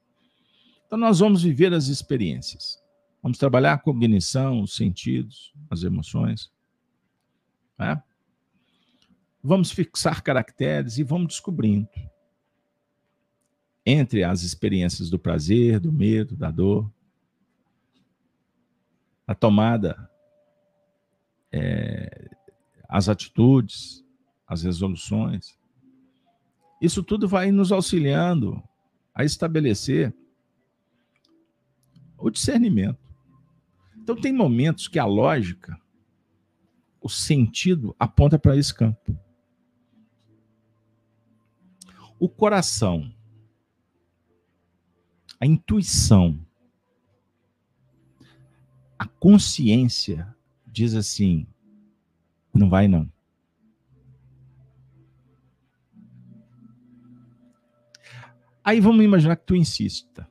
[0.86, 2.82] Então, nós vamos viver as experiências.
[3.22, 6.50] Vamos trabalhar a cognição, os sentidos, as emoções.
[7.78, 8.02] Né?
[9.40, 11.88] Vamos fixar caracteres e vamos descobrindo.
[13.92, 16.88] Entre as experiências do prazer, do medo, da dor,
[19.26, 20.08] a tomada,
[21.50, 22.30] é,
[22.88, 24.04] as atitudes,
[24.46, 25.58] as resoluções.
[26.80, 28.62] Isso tudo vai nos auxiliando
[29.12, 30.14] a estabelecer
[32.16, 33.12] o discernimento.
[33.96, 35.76] Então, tem momentos que a lógica,
[37.00, 39.18] o sentido, aponta para esse campo.
[42.20, 43.12] O coração,
[45.40, 46.38] a intuição,
[48.98, 50.36] a consciência
[50.66, 51.46] diz assim:
[52.52, 53.10] não vai não.
[58.62, 60.28] Aí vamos imaginar que tu insista.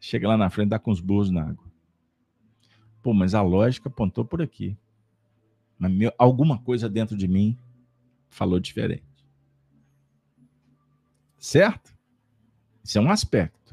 [0.00, 1.64] Chega lá na frente, dá com os burros na água.
[3.02, 4.76] Pô, mas a lógica apontou por aqui.
[5.78, 7.56] Mas meu, alguma coisa dentro de mim
[8.28, 9.04] falou diferente.
[11.38, 11.96] Certo?
[12.82, 13.65] Isso é um aspecto.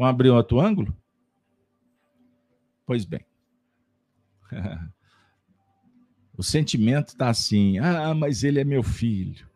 [0.00, 0.96] Vamos abrir outro ângulo?
[2.86, 3.20] Pois bem.
[6.34, 9.46] o sentimento está assim: ah, mas ele é meu filho.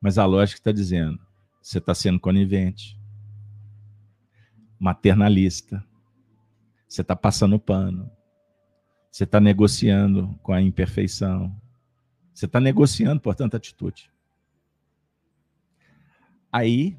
[0.00, 1.20] Mas a lógica está dizendo:
[1.60, 2.98] você está sendo conivente
[4.78, 5.84] maternalista.
[6.88, 8.10] Você está passando pano.
[9.10, 11.54] Você está negociando com a imperfeição.
[12.32, 14.10] Você está negociando, portanto, atitude.
[16.50, 16.96] Aí,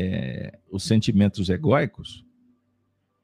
[0.00, 2.24] é, os sentimentos egóicos,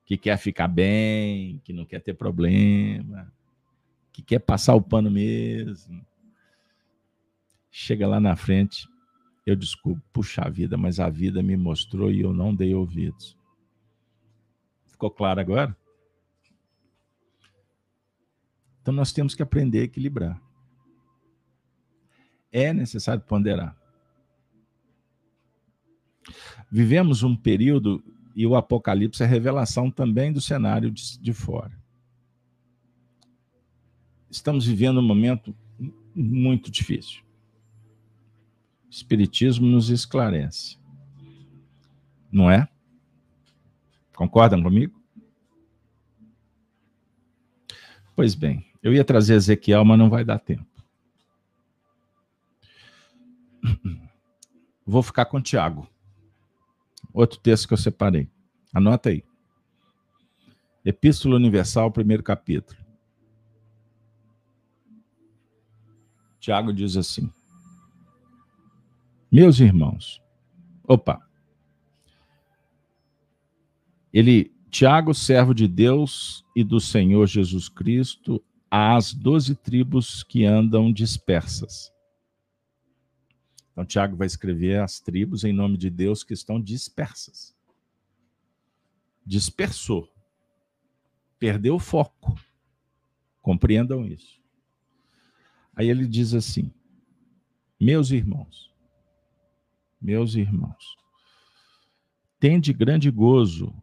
[0.05, 3.33] que quer ficar bem, que não quer ter problema,
[4.13, 6.05] que quer passar o pano mesmo,
[7.71, 8.89] chega lá na frente,
[9.47, 13.39] eu desculpo, puxa vida, mas a vida me mostrou e eu não dei ouvidos.
[14.87, 15.77] Ficou claro agora?
[18.83, 20.43] Então nós temos que aprender a equilibrar.
[22.51, 23.84] É necessário ponderar.
[26.71, 28.03] Vivemos um período,
[28.35, 31.73] e o Apocalipse é revelação também do cenário de, de fora.
[34.31, 35.55] Estamos vivendo um momento
[36.15, 37.23] muito difícil.
[38.87, 40.79] O Espiritismo nos esclarece.
[42.31, 42.69] Não é?
[44.15, 45.01] Concordam comigo?
[48.17, 50.67] Pois bem, eu ia trazer Ezequiel, mas não vai dar tempo.
[54.87, 55.89] Vou ficar com Tiago.
[57.15, 58.29] Outro texto que eu separei.
[58.75, 59.25] Anota aí.
[60.85, 62.79] Epístola Universal, primeiro capítulo.
[66.41, 67.33] Tiago diz assim:
[69.31, 70.21] Meus irmãos,
[70.87, 71.27] opa,
[74.13, 80.93] ele, Tiago, servo de Deus e do Senhor Jesus Cristo, às doze tribos que andam
[80.93, 81.94] dispersas.
[83.75, 87.53] Então, Tiago vai escrever as tribos em nome de Deus que estão dispersas.
[89.27, 90.09] Dispersou.
[91.41, 92.39] Perdeu o foco.
[93.43, 94.41] Compreendam isso.
[95.75, 96.73] Aí ele diz assim:
[97.81, 98.73] Meus irmãos,
[100.01, 100.97] meus irmãos,
[102.39, 103.75] tende grande gozo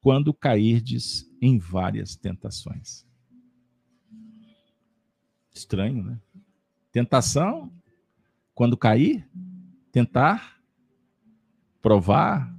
[0.00, 3.06] quando cairdes em várias tentações.
[5.52, 6.18] Estranho, né?
[6.90, 7.70] Tentação,
[8.60, 9.26] quando cair,
[9.90, 10.62] tentar,
[11.80, 12.54] provar,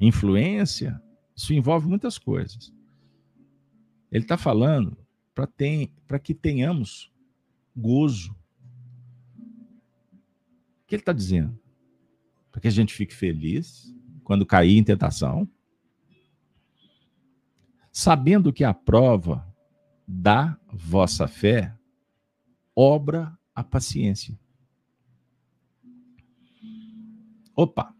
[0.00, 1.02] influência,
[1.36, 2.72] isso envolve muitas coisas.
[4.10, 4.96] Ele está falando
[5.34, 7.12] para que tenhamos
[7.76, 8.32] gozo.
[10.80, 11.60] O que ele está dizendo?
[12.50, 13.94] Para que a gente fique feliz
[14.24, 15.46] quando cair em tentação,
[17.92, 19.46] sabendo que a prova
[20.08, 21.76] da vossa fé
[22.74, 24.40] obra a paciência.
[27.62, 27.94] Opa!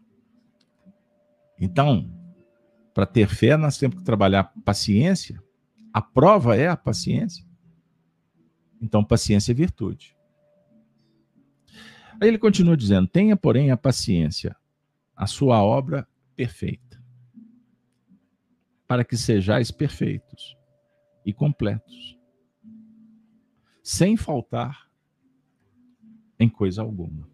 [1.57, 2.11] Então,
[2.93, 5.41] para ter fé, nós temos que trabalhar paciência.
[5.93, 7.45] A prova é a paciência.
[8.81, 10.17] Então, paciência é virtude.
[12.19, 14.53] Aí ele continua dizendo: tenha, porém, a paciência,
[15.15, 17.01] a sua obra perfeita,
[18.85, 20.57] para que sejais perfeitos
[21.25, 22.19] e completos,
[23.81, 24.89] sem faltar
[26.37, 27.32] em coisa alguma.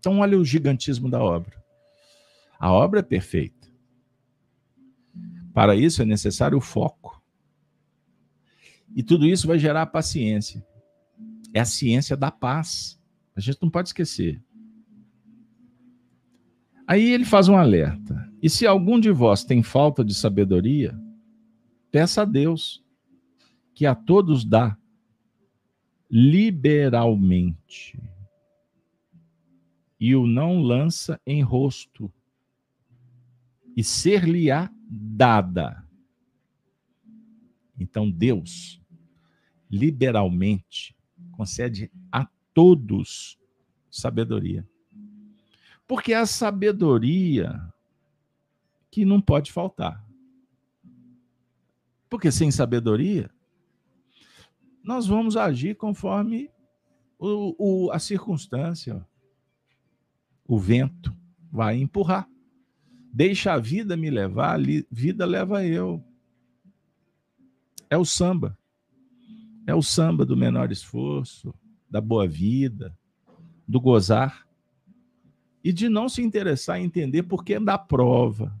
[0.00, 1.62] Então, olha o gigantismo da obra.
[2.58, 3.68] A obra é perfeita.
[5.52, 7.22] Para isso é necessário o foco.
[8.96, 10.66] E tudo isso vai gerar paciência.
[11.52, 12.98] É a ciência da paz.
[13.36, 14.42] A gente não pode esquecer.
[16.86, 18.26] Aí ele faz um alerta.
[18.42, 20.98] E se algum de vós tem falta de sabedoria,
[21.90, 22.82] peça a Deus,
[23.74, 24.78] que a todos dá
[26.10, 28.00] liberalmente
[30.00, 32.10] e o não lança em rosto,
[33.76, 35.86] e ser-lhe-á dada.
[37.78, 38.80] Então Deus
[39.70, 40.96] liberalmente
[41.32, 43.38] concede a todos
[43.90, 44.68] sabedoria.
[45.86, 47.60] Porque é a sabedoria
[48.90, 50.04] que não pode faltar.
[52.08, 53.30] Porque sem sabedoria,
[54.82, 56.50] nós vamos agir conforme
[57.18, 57.54] o,
[57.86, 59.06] o, a circunstância,
[60.50, 61.16] o vento
[61.48, 62.28] vai empurrar.
[63.14, 64.58] Deixa a vida me levar,
[64.90, 66.04] vida leva eu.
[67.88, 68.58] É o samba.
[69.64, 71.54] É o samba do menor esforço,
[71.88, 72.98] da boa vida,
[73.66, 74.44] do gozar.
[75.62, 78.60] E de não se interessar em entender por que da prova.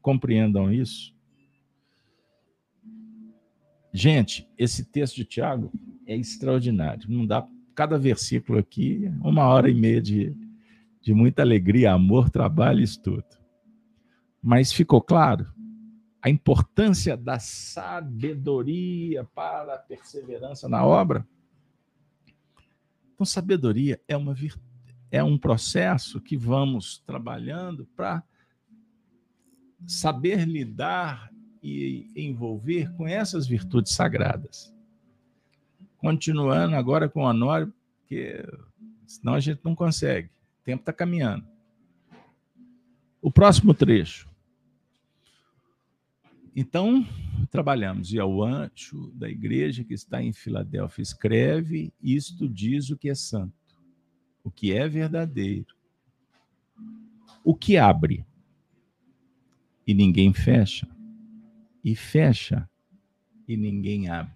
[0.00, 1.14] Compreendam isso?
[3.92, 5.70] Gente, esse texto de Tiago
[6.06, 7.06] é extraordinário.
[7.06, 7.46] Não dá
[7.76, 10.34] cada versículo aqui, uma hora e meia de,
[11.02, 13.26] de muita alegria, amor, trabalho e estudo.
[14.42, 15.46] Mas ficou claro
[16.22, 21.24] a importância da sabedoria para a perseverança na obra?
[23.14, 24.34] Então, sabedoria é, uma
[25.10, 28.24] é um processo que vamos trabalhando para
[29.86, 31.30] saber lidar
[31.62, 34.74] e envolver com essas virtudes sagradas.
[36.06, 38.40] Continuando agora com o Honório, porque
[39.08, 40.28] senão a gente não consegue.
[40.28, 41.44] O tempo está caminhando.
[43.20, 44.30] O próximo trecho.
[46.54, 47.04] Então,
[47.50, 48.12] trabalhamos.
[48.12, 53.14] E ao anjo da igreja que está em Filadélfia, escreve: Isto diz o que é
[53.16, 53.52] santo,
[54.44, 55.74] o que é verdadeiro,
[57.42, 58.24] o que abre
[59.84, 60.86] e ninguém fecha,
[61.82, 62.70] e fecha
[63.48, 64.35] e ninguém abre.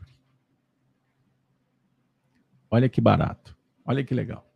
[2.70, 4.47] Olha que barato, olha que legal.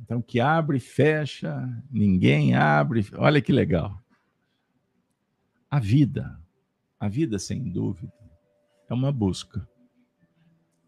[0.00, 4.02] Então, que abre, fecha, ninguém abre, olha que legal.
[5.70, 6.38] A vida,
[6.98, 8.12] a vida, sem dúvida,
[8.88, 9.66] é uma busca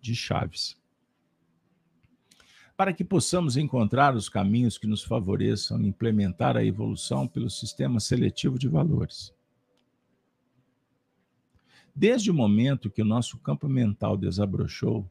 [0.01, 0.77] de chaves.
[2.77, 8.59] Para que possamos encontrar os caminhos que nos favoreçam implementar a evolução pelo sistema seletivo
[8.59, 9.34] de valores.
[11.95, 15.09] Desde o momento que o nosso campo mental desabrochou,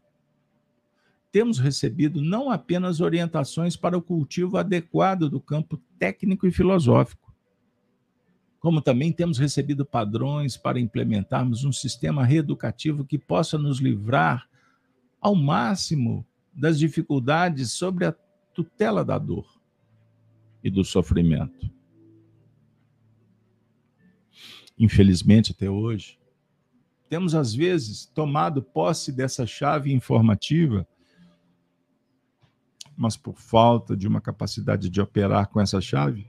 [1.31, 7.33] temos recebido não apenas orientações para o cultivo adequado do campo técnico e filosófico,
[8.59, 14.47] como também temos recebido padrões para implementarmos um sistema reeducativo que possa nos livrar
[15.19, 18.15] ao máximo das dificuldades sobre a
[18.53, 19.59] tutela da dor
[20.63, 21.71] e do sofrimento.
[24.77, 26.17] Infelizmente, até hoje,
[27.13, 30.87] temos às vezes tomado posse dessa chave informativa,
[32.97, 36.25] mas por falta de uma capacidade de operar com essa chave,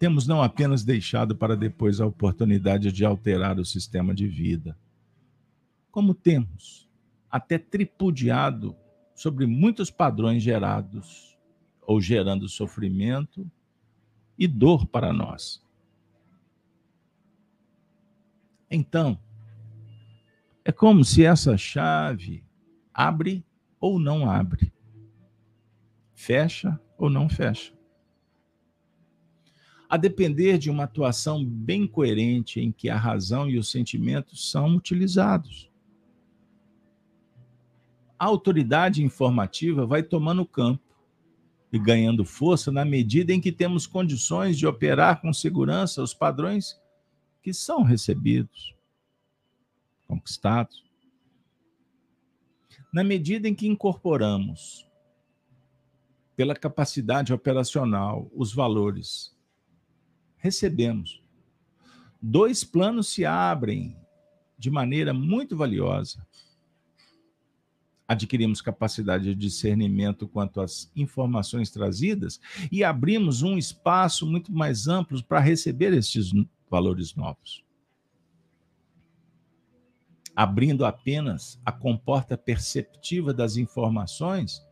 [0.00, 4.76] temos não apenas deixado para depois a oportunidade de alterar o sistema de vida,
[5.92, 6.90] como temos
[7.30, 8.74] até tripudiado
[9.14, 11.38] sobre muitos padrões gerados
[11.82, 13.48] ou gerando sofrimento
[14.36, 15.62] e dor para nós.
[18.72, 19.18] Então,
[20.64, 22.44] é como se essa chave
[22.92, 23.44] abre
[23.78, 24.72] ou não abre,
[26.14, 27.72] fecha ou não fecha
[29.92, 34.74] a depender de uma atuação bem coerente em que a razão e os sentimentos são
[34.74, 35.70] utilizados.
[38.18, 40.96] A autoridade informativa vai tomando campo
[41.70, 46.80] e ganhando força na medida em que temos condições de operar com segurança os padrões
[47.42, 48.74] que são recebidos,
[50.06, 50.84] conquistados.
[52.92, 54.86] Na medida em que incorporamos,
[56.36, 59.36] pela capacidade operacional, os valores
[60.36, 61.22] recebemos.
[62.20, 63.96] Dois planos se abrem
[64.58, 66.26] de maneira muito valiosa.
[68.06, 72.40] Adquirimos capacidade de discernimento quanto às informações trazidas
[72.70, 76.32] e abrimos um espaço muito mais amplo para receber estes
[76.72, 77.62] valores novos.
[80.34, 84.66] Abrindo apenas a comporta perceptiva das informações,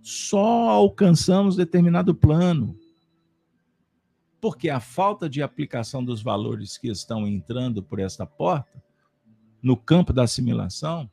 [0.00, 2.78] só alcançamos determinado plano
[4.40, 8.80] porque a falta de aplicação dos valores que estão entrando por esta porta,
[9.60, 11.10] no campo da assimilação,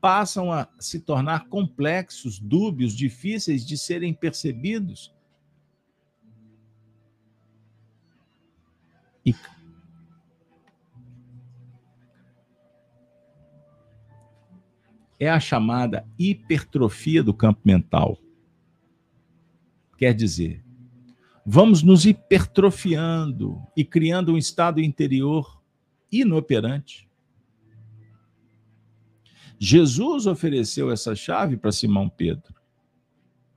[0.00, 5.14] passam a se tornar complexos, dúbios, difíceis de serem percebidos.
[15.18, 18.18] É a chamada hipertrofia do campo mental.
[19.96, 20.62] Quer dizer,
[21.44, 25.62] vamos nos hipertrofiando e criando um estado interior
[26.12, 27.08] inoperante.
[29.58, 32.54] Jesus ofereceu essa chave para Simão Pedro.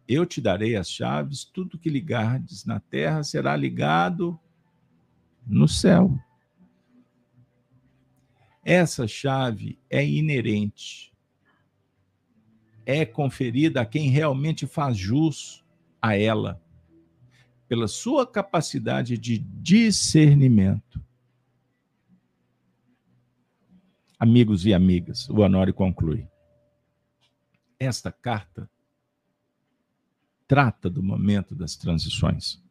[0.08, 4.40] Eu te darei as chaves, tudo que ligardes na terra será ligado
[5.50, 6.18] no céu.
[8.64, 11.14] Essa chave é inerente,
[12.86, 15.66] é conferida a quem realmente faz jus
[16.02, 16.62] a ela
[17.68, 21.00] pela sua capacidade de discernimento.
[24.18, 26.28] Amigos e amigas, o Honório conclui.
[27.80, 28.70] Esta carta
[30.48, 32.62] trata do momento das transições,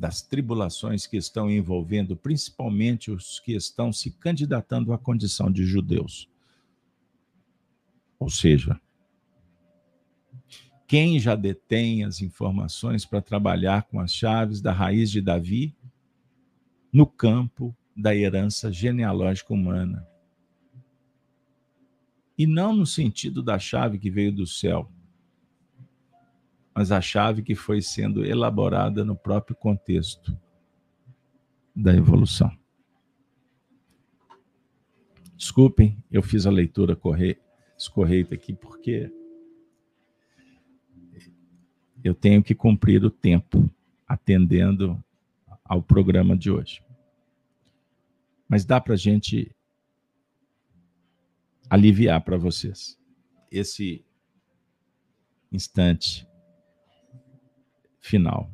[0.00, 6.26] das tribulações que estão envolvendo principalmente os que estão se candidatando à condição de judeus.
[8.18, 8.80] Ou seja,
[10.86, 15.76] quem já detém as informações para trabalhar com as chaves da raiz de Davi
[16.90, 20.08] no campo da herança genealógica humana.
[22.38, 24.90] E não no sentido da chave que veio do céu,
[26.74, 30.36] mas a chave que foi sendo elaborada no próprio contexto
[31.74, 32.50] da evolução.
[35.36, 37.38] Desculpem, eu fiz a leitura corre...
[37.76, 39.10] escorreita aqui porque
[42.04, 43.70] eu tenho que cumprir o tempo
[44.06, 45.02] atendendo
[45.64, 46.82] ao programa de hoje.
[48.48, 49.54] Mas dá para a gente
[51.68, 52.98] aliviar para vocês
[53.50, 54.04] esse
[55.52, 56.29] instante
[58.00, 58.52] final.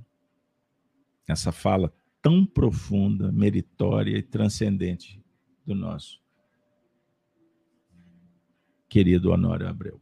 [1.26, 5.24] Essa fala tão profunda, meritória e transcendente
[5.64, 6.20] do nosso
[8.88, 10.00] querido Honório Abreu.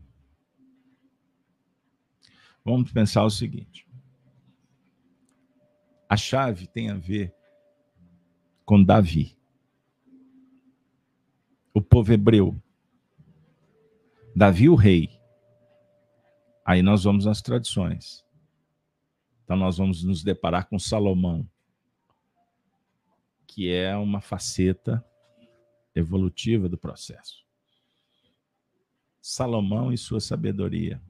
[2.64, 3.86] Vamos pensar o seguinte:
[6.08, 7.34] a chave tem a ver
[8.64, 9.36] com Davi,
[11.72, 12.60] o povo hebreu.
[14.34, 15.20] Davi, o rei.
[16.64, 18.23] Aí nós vamos nas tradições.
[19.44, 21.48] Então nós vamos nos deparar com Salomão,
[23.46, 25.04] que é uma faceta
[25.94, 27.44] evolutiva do processo.
[29.20, 31.00] Salomão e sua sabedoria.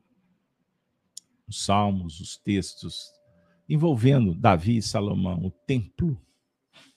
[1.47, 3.13] Os salmos, os textos
[3.69, 6.21] envolvendo Davi e Salomão, o templo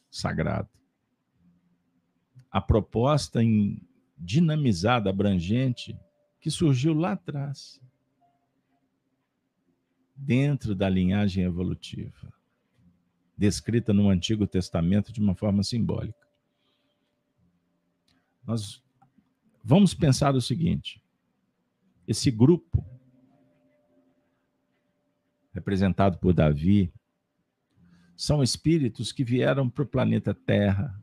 [0.10, 0.70] sagrado.
[2.52, 3.82] A proposta em
[4.18, 5.98] dinamizada, abrangente,
[6.40, 7.80] que surgiu lá atrás,
[10.18, 12.34] dentro da linhagem evolutiva,
[13.38, 16.28] descrita no Antigo Testamento de uma forma simbólica.
[18.46, 18.84] Nós
[19.64, 21.02] vamos pensar o seguinte:
[22.08, 22.84] esse grupo
[25.58, 26.94] representado por Davi,
[28.16, 30.96] são espíritos que vieram para o planeta Terra,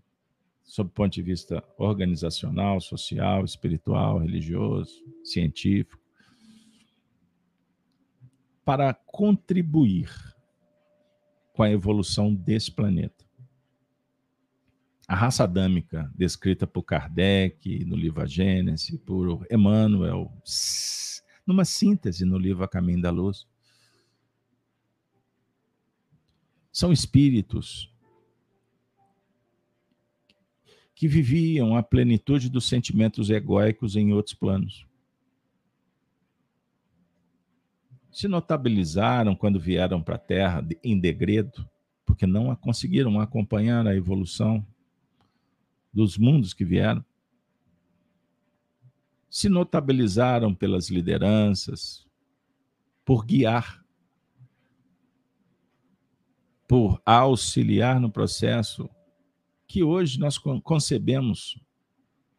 [0.62, 6.00] sob o ponto de vista organizacional, social, espiritual, religioso, científico,
[8.64, 10.10] para contribuir
[11.52, 13.24] com a evolução desse planeta.
[15.06, 20.32] A raça adâmica, descrita por Kardec no livro A Gênese, por Emmanuel,
[21.46, 23.46] numa síntese no livro A Caminho da Luz,
[26.74, 27.88] São espíritos
[30.92, 34.84] que viviam a plenitude dos sentimentos egóicos em outros planos.
[38.14, 41.68] Se notabilizaram quando vieram para a Terra em degredo,
[42.06, 44.64] porque não conseguiram acompanhar a evolução
[45.92, 47.04] dos mundos que vieram.
[49.28, 52.06] Se notabilizaram pelas lideranças,
[53.04, 53.84] por guiar
[56.66, 58.88] por auxiliar no processo
[59.66, 61.60] que hoje nós concebemos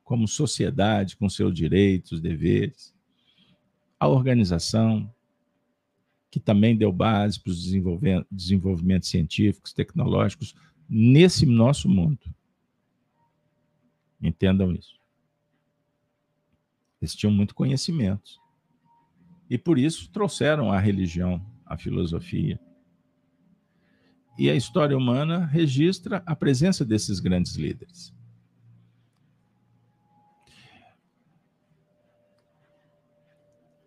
[0.03, 2.93] como sociedade, com seus direitos, deveres.
[3.99, 5.13] A organização,
[6.35, 7.63] que também deu base para os
[8.29, 10.53] desenvolvimentos científicos, tecnológicos,
[10.89, 12.19] nesse nosso mundo.
[14.21, 14.99] Entendam isso.
[17.01, 18.31] Eles tinham muito conhecimento.
[19.49, 22.59] E por isso trouxeram a religião, a filosofia,
[24.37, 28.13] e a história humana registra a presença desses grandes líderes.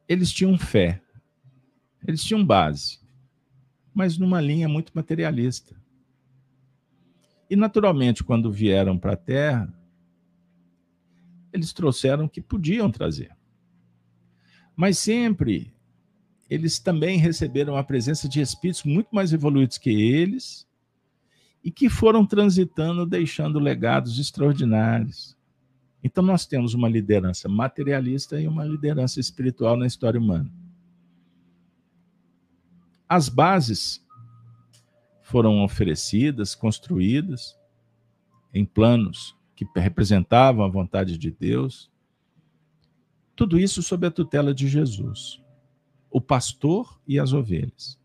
[0.09, 1.03] Eles tinham fé,
[2.09, 2.99] eles tinham base,
[3.93, 5.77] mas numa linha muito materialista.
[7.51, 9.71] E, naturalmente, quando vieram para a Terra,
[11.53, 13.37] eles trouxeram o que podiam trazer.
[14.75, 15.71] Mas sempre
[16.49, 20.67] eles também receberam a presença de espíritos muito mais evoluídos que eles
[21.63, 25.37] e que foram transitando, deixando legados extraordinários.
[26.03, 30.51] Então, nós temos uma liderança materialista e uma liderança espiritual na história humana.
[33.09, 34.05] As bases
[35.23, 37.59] foram oferecidas, construídas
[38.53, 41.91] em planos que representavam a vontade de Deus.
[43.35, 45.41] Tudo isso sob a tutela de Jesus
[46.11, 47.99] o pastor e as ovelhas.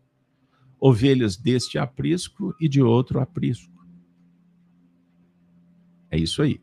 [0.78, 3.72] Ovelhas deste aprisco e de outro aprisco.
[6.10, 6.60] É isso aí.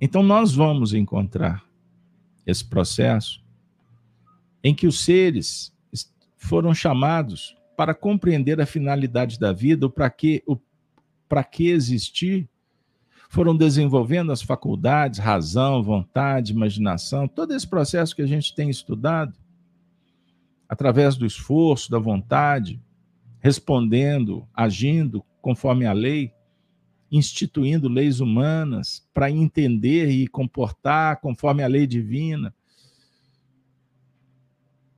[0.00, 1.64] Então, nós vamos encontrar
[2.46, 3.44] esse processo
[4.62, 5.76] em que os seres
[6.40, 10.56] foram chamados para compreender a finalidade da vida, o para que, o
[11.28, 12.48] para que existir,
[13.28, 19.38] foram desenvolvendo as faculdades, razão, vontade, imaginação, todo esse processo que a gente tem estudado,
[20.68, 22.80] através do esforço, da vontade,
[23.38, 26.32] respondendo, agindo conforme a lei,
[27.12, 32.54] instituindo leis humanas para entender e comportar conforme a lei divina.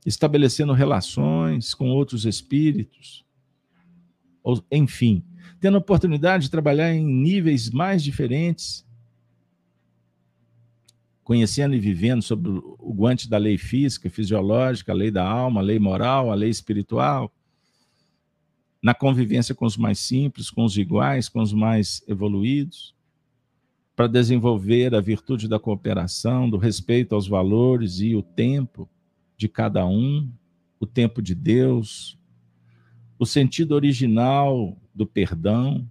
[0.05, 3.23] Estabelecendo relações com outros espíritos,
[4.43, 5.23] ou, enfim,
[5.59, 8.85] tendo a oportunidade de trabalhar em níveis mais diferentes,
[11.23, 15.63] conhecendo e vivendo sobre o guante da lei física, fisiológica, a lei da alma, a
[15.63, 17.33] lei moral, a lei espiritual,
[18.81, 22.93] na convivência com os mais simples, com os iguais, com os mais evoluídos,
[23.95, 28.89] para desenvolver a virtude da cooperação, do respeito aos valores e o tempo
[29.43, 30.31] de cada um,
[30.79, 32.17] o tempo de Deus,
[33.19, 35.85] o sentido original do perdão,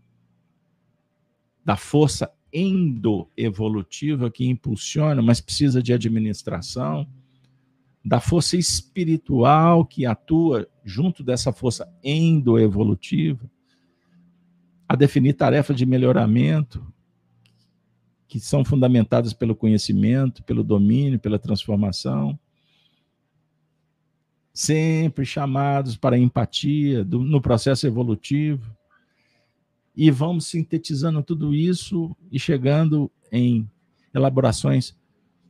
[1.63, 7.07] da força endoevolutiva que impulsiona, mas precisa de administração,
[8.03, 13.51] da força espiritual que atua junto dessa força endoevolutiva,
[14.89, 16.83] a definir tarefas de melhoramento
[18.27, 22.39] que são fundamentadas pelo conhecimento, pelo domínio, pela transformação,
[24.53, 28.77] sempre chamados para empatia do, no processo evolutivo.
[29.95, 33.69] E vamos sintetizando tudo isso e chegando em
[34.15, 34.97] elaborações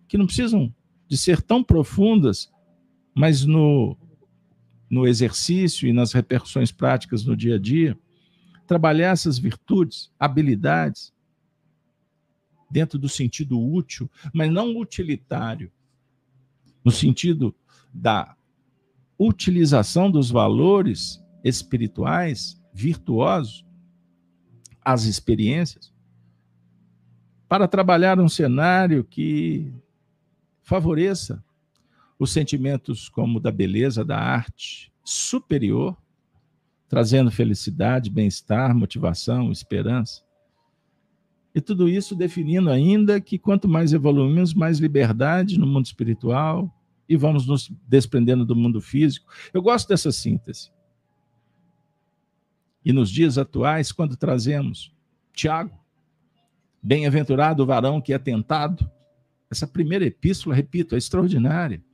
[0.09, 0.73] que não precisam
[1.09, 2.53] de ser tão profundas,
[3.15, 3.97] mas no,
[4.89, 7.99] no exercício e nas repercussões práticas no dia a dia,
[8.67, 11.13] trabalhar essas virtudes, habilidades,
[12.71, 15.71] dentro do sentido útil, mas não utilitário,
[16.83, 17.55] no sentido
[17.93, 18.35] da
[19.19, 23.65] utilização dos valores espirituais virtuosos,
[24.85, 25.93] as experiências,
[27.49, 29.73] para trabalhar um cenário que
[30.63, 31.45] favoreça
[32.19, 35.97] os sentimentos como da beleza, da arte superior,
[36.89, 40.23] trazendo felicidade, bem-estar, motivação, esperança.
[41.55, 46.73] E tudo isso definindo ainda que quanto mais evoluímos, mais liberdade no mundo espiritual,
[47.09, 49.31] e vamos nos desprendendo do mundo físico.
[49.53, 50.71] Eu gosto dessa síntese.
[52.85, 54.93] E nos dias atuais, quando trazemos
[55.33, 55.79] Tiago,
[56.83, 58.91] bem-aventurado o varão que é tentado,
[59.51, 61.85] essa primeira epístola, repito, é extraordinária,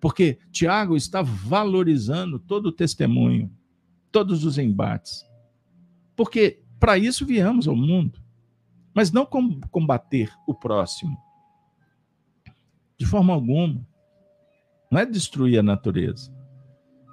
[0.00, 3.50] porque Tiago está valorizando todo o testemunho,
[4.10, 5.24] todos os embates.
[6.16, 8.18] Porque para isso viemos ao mundo,
[8.94, 11.18] mas não combater o próximo.
[12.96, 13.86] De forma alguma.
[14.90, 16.34] Não é destruir a natureza,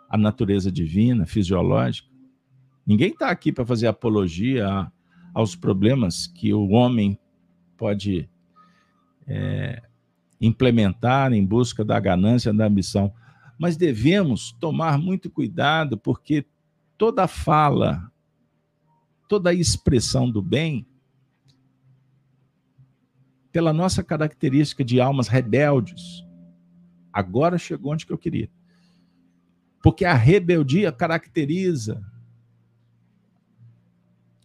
[0.09, 2.09] a natureza divina, fisiológica.
[2.85, 4.91] Ninguém está aqui para fazer apologia
[5.33, 7.19] aos problemas que o homem
[7.77, 8.27] pode
[9.27, 9.83] é,
[10.41, 13.13] implementar em busca da ganância, da ambição.
[13.59, 16.45] Mas devemos tomar muito cuidado, porque
[16.97, 18.11] toda fala,
[19.27, 20.87] toda expressão do bem,
[23.51, 26.26] pela nossa característica de almas rebeldes,
[27.17, 28.47] Agora chegou onde que eu queria.
[29.81, 31.99] Porque a rebeldia caracteriza,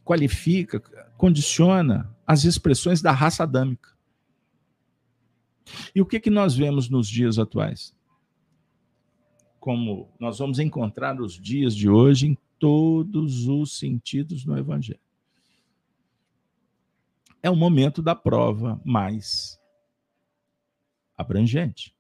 [0.03, 0.81] qualifica,
[1.19, 3.90] condiciona as expressões da raça adâmica.
[5.94, 7.94] E o que, que nós vemos nos dias atuais?
[9.61, 14.99] Como nós vamos encontrar os dias de hoje em todos os sentidos no Evangelho.
[17.43, 19.61] É o momento da prova mais
[21.19, 21.94] abrangente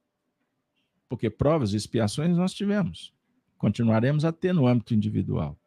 [1.12, 3.12] porque provas e expiações nós tivemos.
[3.58, 5.60] Continuaremos a ter no âmbito individual.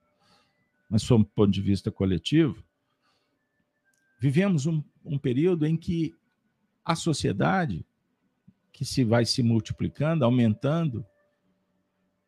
[0.89, 2.63] Mas, sob o ponto de vista coletivo,
[4.19, 6.15] vivemos um, um período em que
[6.83, 7.85] a sociedade,
[8.73, 11.05] que se vai se multiplicando, aumentando,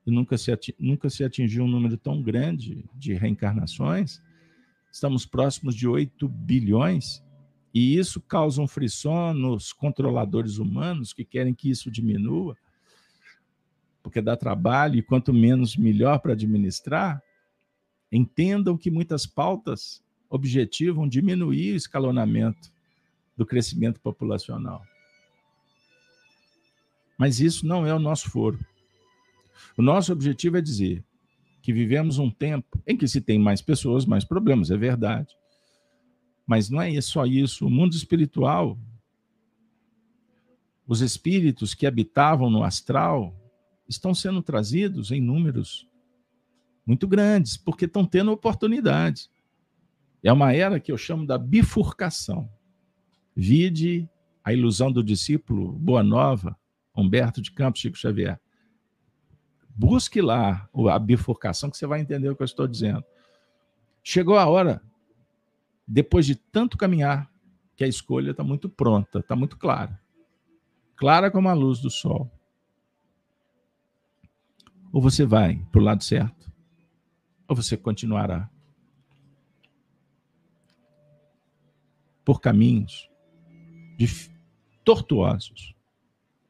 [0.05, 4.21] e nunca se, nunca se atingiu um número tão grande de reencarnações,
[4.91, 7.23] estamos próximos de 8 bilhões,
[7.73, 12.55] e isso causa um frisson nos controladores humanos que querem que isso diminua,
[14.07, 17.21] porque dá trabalho e quanto menos melhor para administrar,
[18.09, 22.71] entendam que muitas pautas objetivam diminuir o escalonamento
[23.35, 24.81] do crescimento populacional.
[27.17, 28.57] Mas isso não é o nosso foro.
[29.77, 31.03] O nosso objetivo é dizer
[31.61, 35.35] que vivemos um tempo em que se tem mais pessoas, mais problemas, é verdade.
[36.45, 37.67] Mas não é só isso.
[37.67, 38.79] O mundo espiritual,
[40.87, 43.35] os espíritos que habitavam no astral,
[43.87, 45.87] estão sendo trazidos em números
[46.85, 49.29] muito grandes, porque estão tendo oportunidades.
[50.23, 52.49] É uma era que eu chamo da bifurcação.
[53.35, 54.09] Vide
[54.43, 56.57] a ilusão do discípulo Boa Nova,
[56.95, 58.39] Humberto de Campos, Chico Xavier.
[59.69, 63.03] Busque lá a bifurcação que você vai entender o que eu estou dizendo.
[64.01, 64.81] Chegou a hora,
[65.85, 67.29] depois de tanto caminhar,
[67.75, 70.01] que a escolha está muito pronta, está muito clara.
[70.95, 72.31] Clara como a luz do sol.
[74.91, 76.51] Ou você vai para o lado certo,
[77.47, 78.49] ou você continuará
[82.23, 83.09] por caminhos
[84.83, 85.73] tortuosos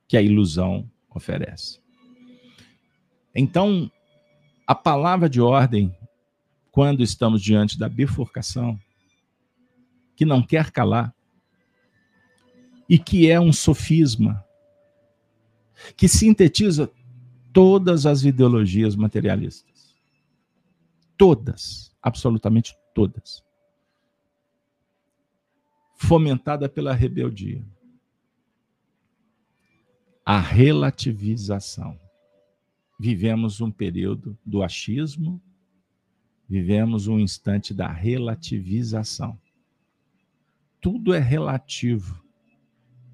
[0.07, 1.79] que a ilusão oferece.
[3.33, 3.91] Então,
[4.65, 5.95] a palavra de ordem,
[6.71, 8.79] quando estamos diante da bifurcação,
[10.15, 11.13] que não quer calar,
[12.89, 14.43] e que é um sofisma,
[15.95, 16.91] que sintetiza
[17.57, 19.95] todas as ideologias materialistas.
[21.17, 23.43] Todas, absolutamente todas.
[25.95, 27.65] Fomentada pela rebeldia.
[30.23, 31.99] A relativização.
[32.99, 35.41] Vivemos um período do achismo,
[36.47, 39.35] vivemos um instante da relativização.
[40.79, 42.23] Tudo é relativo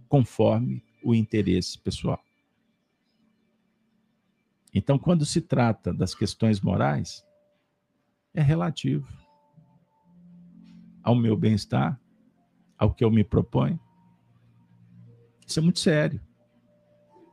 [0.10, 2.22] conforme o interesse pessoal.
[4.74, 7.24] Então, quando se trata das questões morais,
[8.34, 9.08] é relativo
[11.04, 12.00] ao meu bem-estar,
[12.78, 13.80] ao que eu me proponho.
[15.46, 16.20] Isso é muito sério.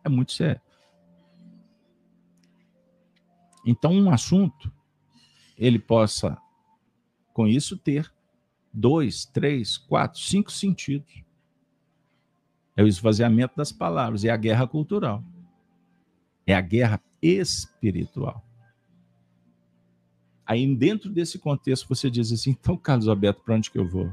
[0.04, 0.60] É muito sério.
[3.64, 4.72] Então, um assunto,
[5.56, 6.36] ele possa,
[7.32, 8.12] com isso, ter
[8.72, 11.22] dois, três, quatro, cinco sentidos.
[12.76, 15.22] É o esvaziamento das palavras, é a guerra cultural.
[16.46, 18.44] É a guerra espiritual.
[20.46, 24.12] Aí, dentro desse contexto, você diz assim: então, Carlos Alberto, para onde que eu vou?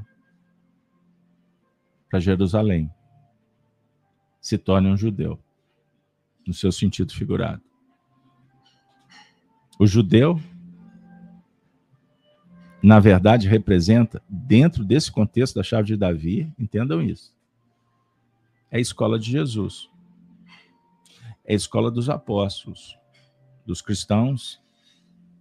[2.09, 2.91] Para Jerusalém.
[4.39, 5.39] Se torne um judeu,
[6.45, 7.61] no seu sentido figurado.
[9.79, 10.39] O judeu,
[12.81, 17.35] na verdade, representa, dentro desse contexto da chave de Davi, entendam isso
[18.71, 19.89] é a escola de Jesus.
[21.47, 22.99] É a escola dos apóstolos,
[23.65, 24.61] dos cristãos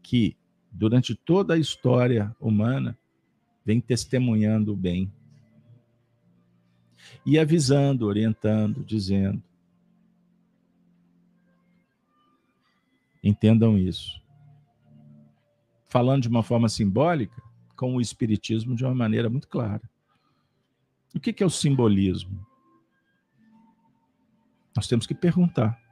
[0.03, 0.37] que,
[0.71, 2.97] durante toda a história humana,
[3.65, 5.13] vem testemunhando o bem
[7.25, 9.43] e avisando, orientando, dizendo.
[13.23, 14.23] Entendam isso.
[15.89, 17.43] Falando de uma forma simbólica,
[17.75, 19.83] com o Espiritismo de uma maneira muito clara.
[21.13, 22.47] O que é o simbolismo?
[24.77, 25.86] Nós temos que perguntar.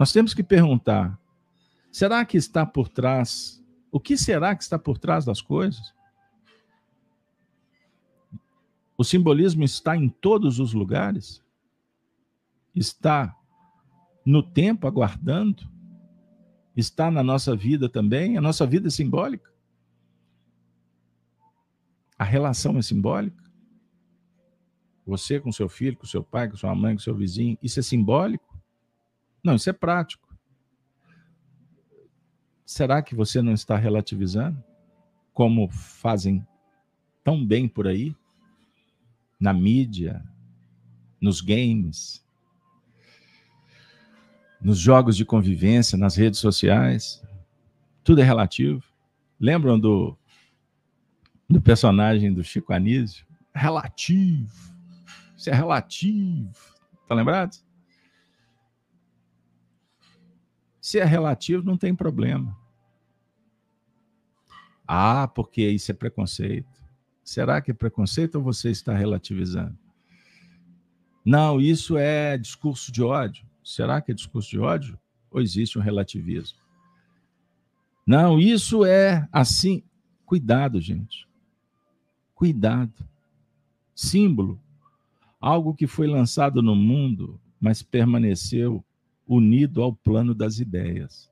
[0.00, 1.20] Nós temos que perguntar:
[1.92, 3.62] será que está por trás?
[3.92, 5.92] O que será que está por trás das coisas?
[8.96, 11.44] O simbolismo está em todos os lugares?
[12.74, 13.36] Está
[14.24, 15.70] no tempo aguardando?
[16.74, 18.38] Está na nossa vida também?
[18.38, 19.52] A nossa vida é simbólica?
[22.18, 23.44] A relação é simbólica?
[25.04, 27.82] Você com seu filho, com seu pai, com sua mãe, com seu vizinho, isso é
[27.82, 28.49] simbólico?
[29.42, 30.28] Não, isso é prático.
[32.64, 34.62] Será que você não está relativizando?
[35.32, 36.46] Como fazem
[37.24, 38.14] tão bem por aí?
[39.40, 40.22] Na mídia,
[41.20, 42.24] nos games,
[44.60, 47.22] nos jogos de convivência, nas redes sociais.
[48.04, 48.84] Tudo é relativo.
[49.38, 50.16] Lembram do,
[51.48, 53.26] do personagem do Chico Anísio?
[53.54, 54.54] Relativo.
[55.36, 56.52] Isso é relativo.
[57.08, 57.56] Tá lembrado?
[60.80, 62.56] Se é relativo, não tem problema.
[64.86, 66.80] Ah, porque isso é preconceito.
[67.22, 69.78] Será que é preconceito ou você está relativizando?
[71.24, 73.46] Não, isso é discurso de ódio.
[73.62, 74.98] Será que é discurso de ódio?
[75.30, 76.58] Ou existe um relativismo?
[78.06, 79.84] Não, isso é assim.
[80.24, 81.28] Cuidado, gente.
[82.34, 83.06] Cuidado.
[83.94, 84.60] Símbolo
[85.40, 88.84] algo que foi lançado no mundo, mas permaneceu
[89.32, 91.30] unido ao plano das ideias.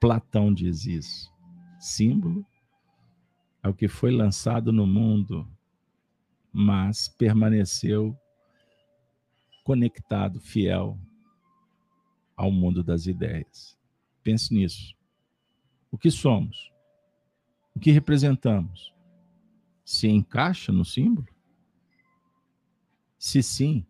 [0.00, 1.32] Platão diz isso.
[1.78, 2.44] Símbolo
[3.62, 5.48] é o que foi lançado no mundo,
[6.52, 8.18] mas permaneceu
[9.62, 10.98] conectado, fiel
[12.36, 13.78] ao mundo das ideias.
[14.24, 14.96] Pense nisso.
[15.92, 16.72] O que somos?
[17.72, 18.92] O que representamos?
[19.84, 21.28] Se encaixa no símbolo?
[23.16, 23.86] Se sim,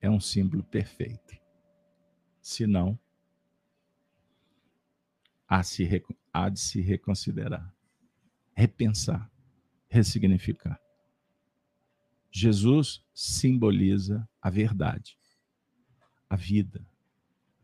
[0.00, 1.38] é um símbolo perfeito.
[2.40, 2.98] Se não,
[5.46, 5.86] há, se,
[6.32, 7.72] há de se reconsiderar,
[8.54, 9.30] repensar,
[9.88, 10.80] ressignificar.
[12.30, 15.18] Jesus simboliza a verdade,
[16.28, 16.86] a vida,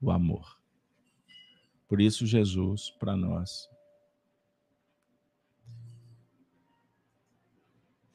[0.00, 0.60] o amor.
[1.88, 3.68] Por isso, Jesus, para nós,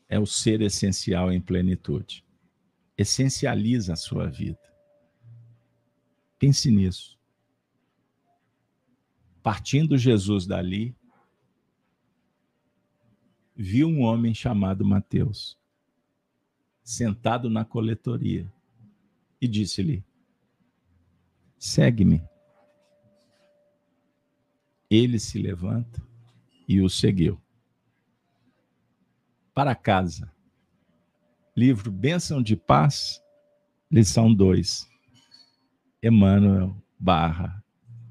[0.09, 2.25] é o ser essencial em plenitude
[3.01, 4.59] essencializa a sua vida.
[6.39, 7.19] Pense nisso.
[9.43, 10.95] Partindo Jesus dali,
[13.55, 15.57] viu um homem chamado Mateus,
[16.83, 18.51] sentado na coletoria,
[19.39, 20.03] e disse-lhe:
[21.57, 22.21] Segue-me.
[24.89, 26.01] Ele se levanta
[26.67, 27.41] e o seguiu.
[29.53, 30.31] Para casa.
[31.55, 33.21] Livro Bênção de Paz,
[33.91, 34.89] lição 2.
[36.01, 37.61] Emmanuel barra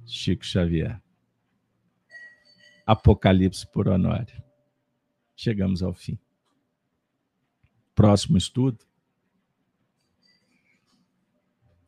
[0.04, 1.02] Chico Xavier.
[2.84, 4.44] Apocalipse por Honório.
[5.34, 6.18] Chegamos ao fim.
[7.94, 8.84] Próximo estudo.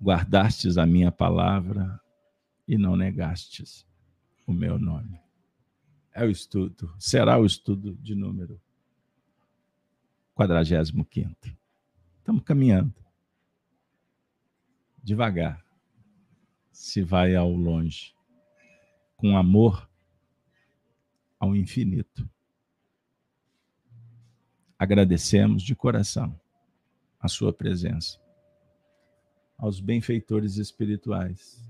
[0.01, 2.01] Guardastes a minha palavra
[2.67, 3.87] e não negastes
[4.47, 5.21] o meu nome.
[6.15, 8.59] É o estudo, será o estudo de número
[10.35, 11.07] 45.
[12.19, 12.95] Estamos caminhando.
[15.03, 15.65] Devagar.
[16.71, 18.15] Se vai ao longe.
[19.17, 19.89] Com amor
[21.39, 22.29] ao infinito.
[24.79, 26.41] Agradecemos de coração
[27.21, 28.21] a sua presença.
[29.57, 31.63] Aos benfeitores espirituais.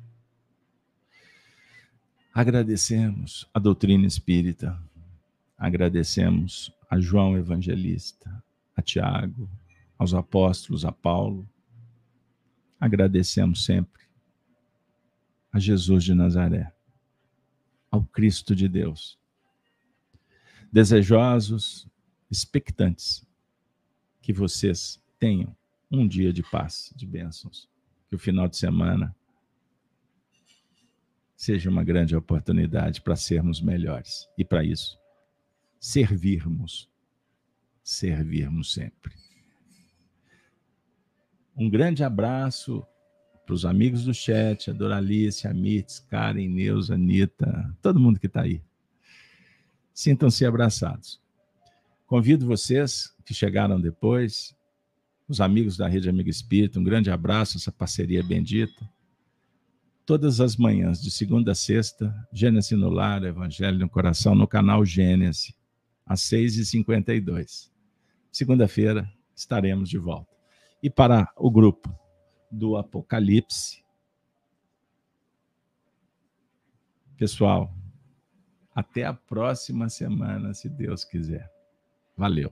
[2.33, 4.79] Agradecemos a doutrina espírita.
[5.59, 8.43] Agradecemos a João Evangelista,
[8.77, 9.49] a Tiago,
[9.99, 11.49] aos apóstolos, a Paulo.
[12.81, 14.03] Agradecemos sempre
[15.53, 16.73] a Jesus de Nazaré,
[17.90, 19.19] ao Cristo de Deus.
[20.73, 21.86] Desejosos,
[22.31, 23.27] expectantes
[24.20, 25.55] que vocês tenham
[25.90, 27.69] um dia de paz, de bênçãos,
[28.09, 29.15] que o final de semana
[31.36, 35.03] seja uma grande oportunidade para sermos melhores e para isso
[35.82, 36.89] servirmos,
[37.83, 39.13] servirmos sempre.
[41.57, 42.87] Um grande abraço
[43.45, 48.27] para os amigos do chat, a Doralice, a Mitz, Karen, Neuza, Anitta, todo mundo que
[48.27, 48.63] está aí.
[49.93, 51.21] Sintam-se abraçados.
[52.07, 54.57] Convido vocês que chegaram depois,
[55.29, 58.89] os amigos da Rede Amigo Espírita, um grande abraço, essa parceria bendita.
[60.05, 64.85] Todas as manhãs, de segunda a sexta, Gênesis no Lar, Evangelho no Coração, no canal
[64.85, 65.55] Gênesis,
[66.05, 67.72] às 6h52.
[68.33, 70.35] Segunda-feira estaremos de volta
[70.83, 71.95] e para o grupo
[72.51, 73.85] do Apocalipse.
[77.17, 77.73] Pessoal,
[78.75, 81.49] até a próxima semana, se Deus quiser.
[82.17, 82.51] Valeu.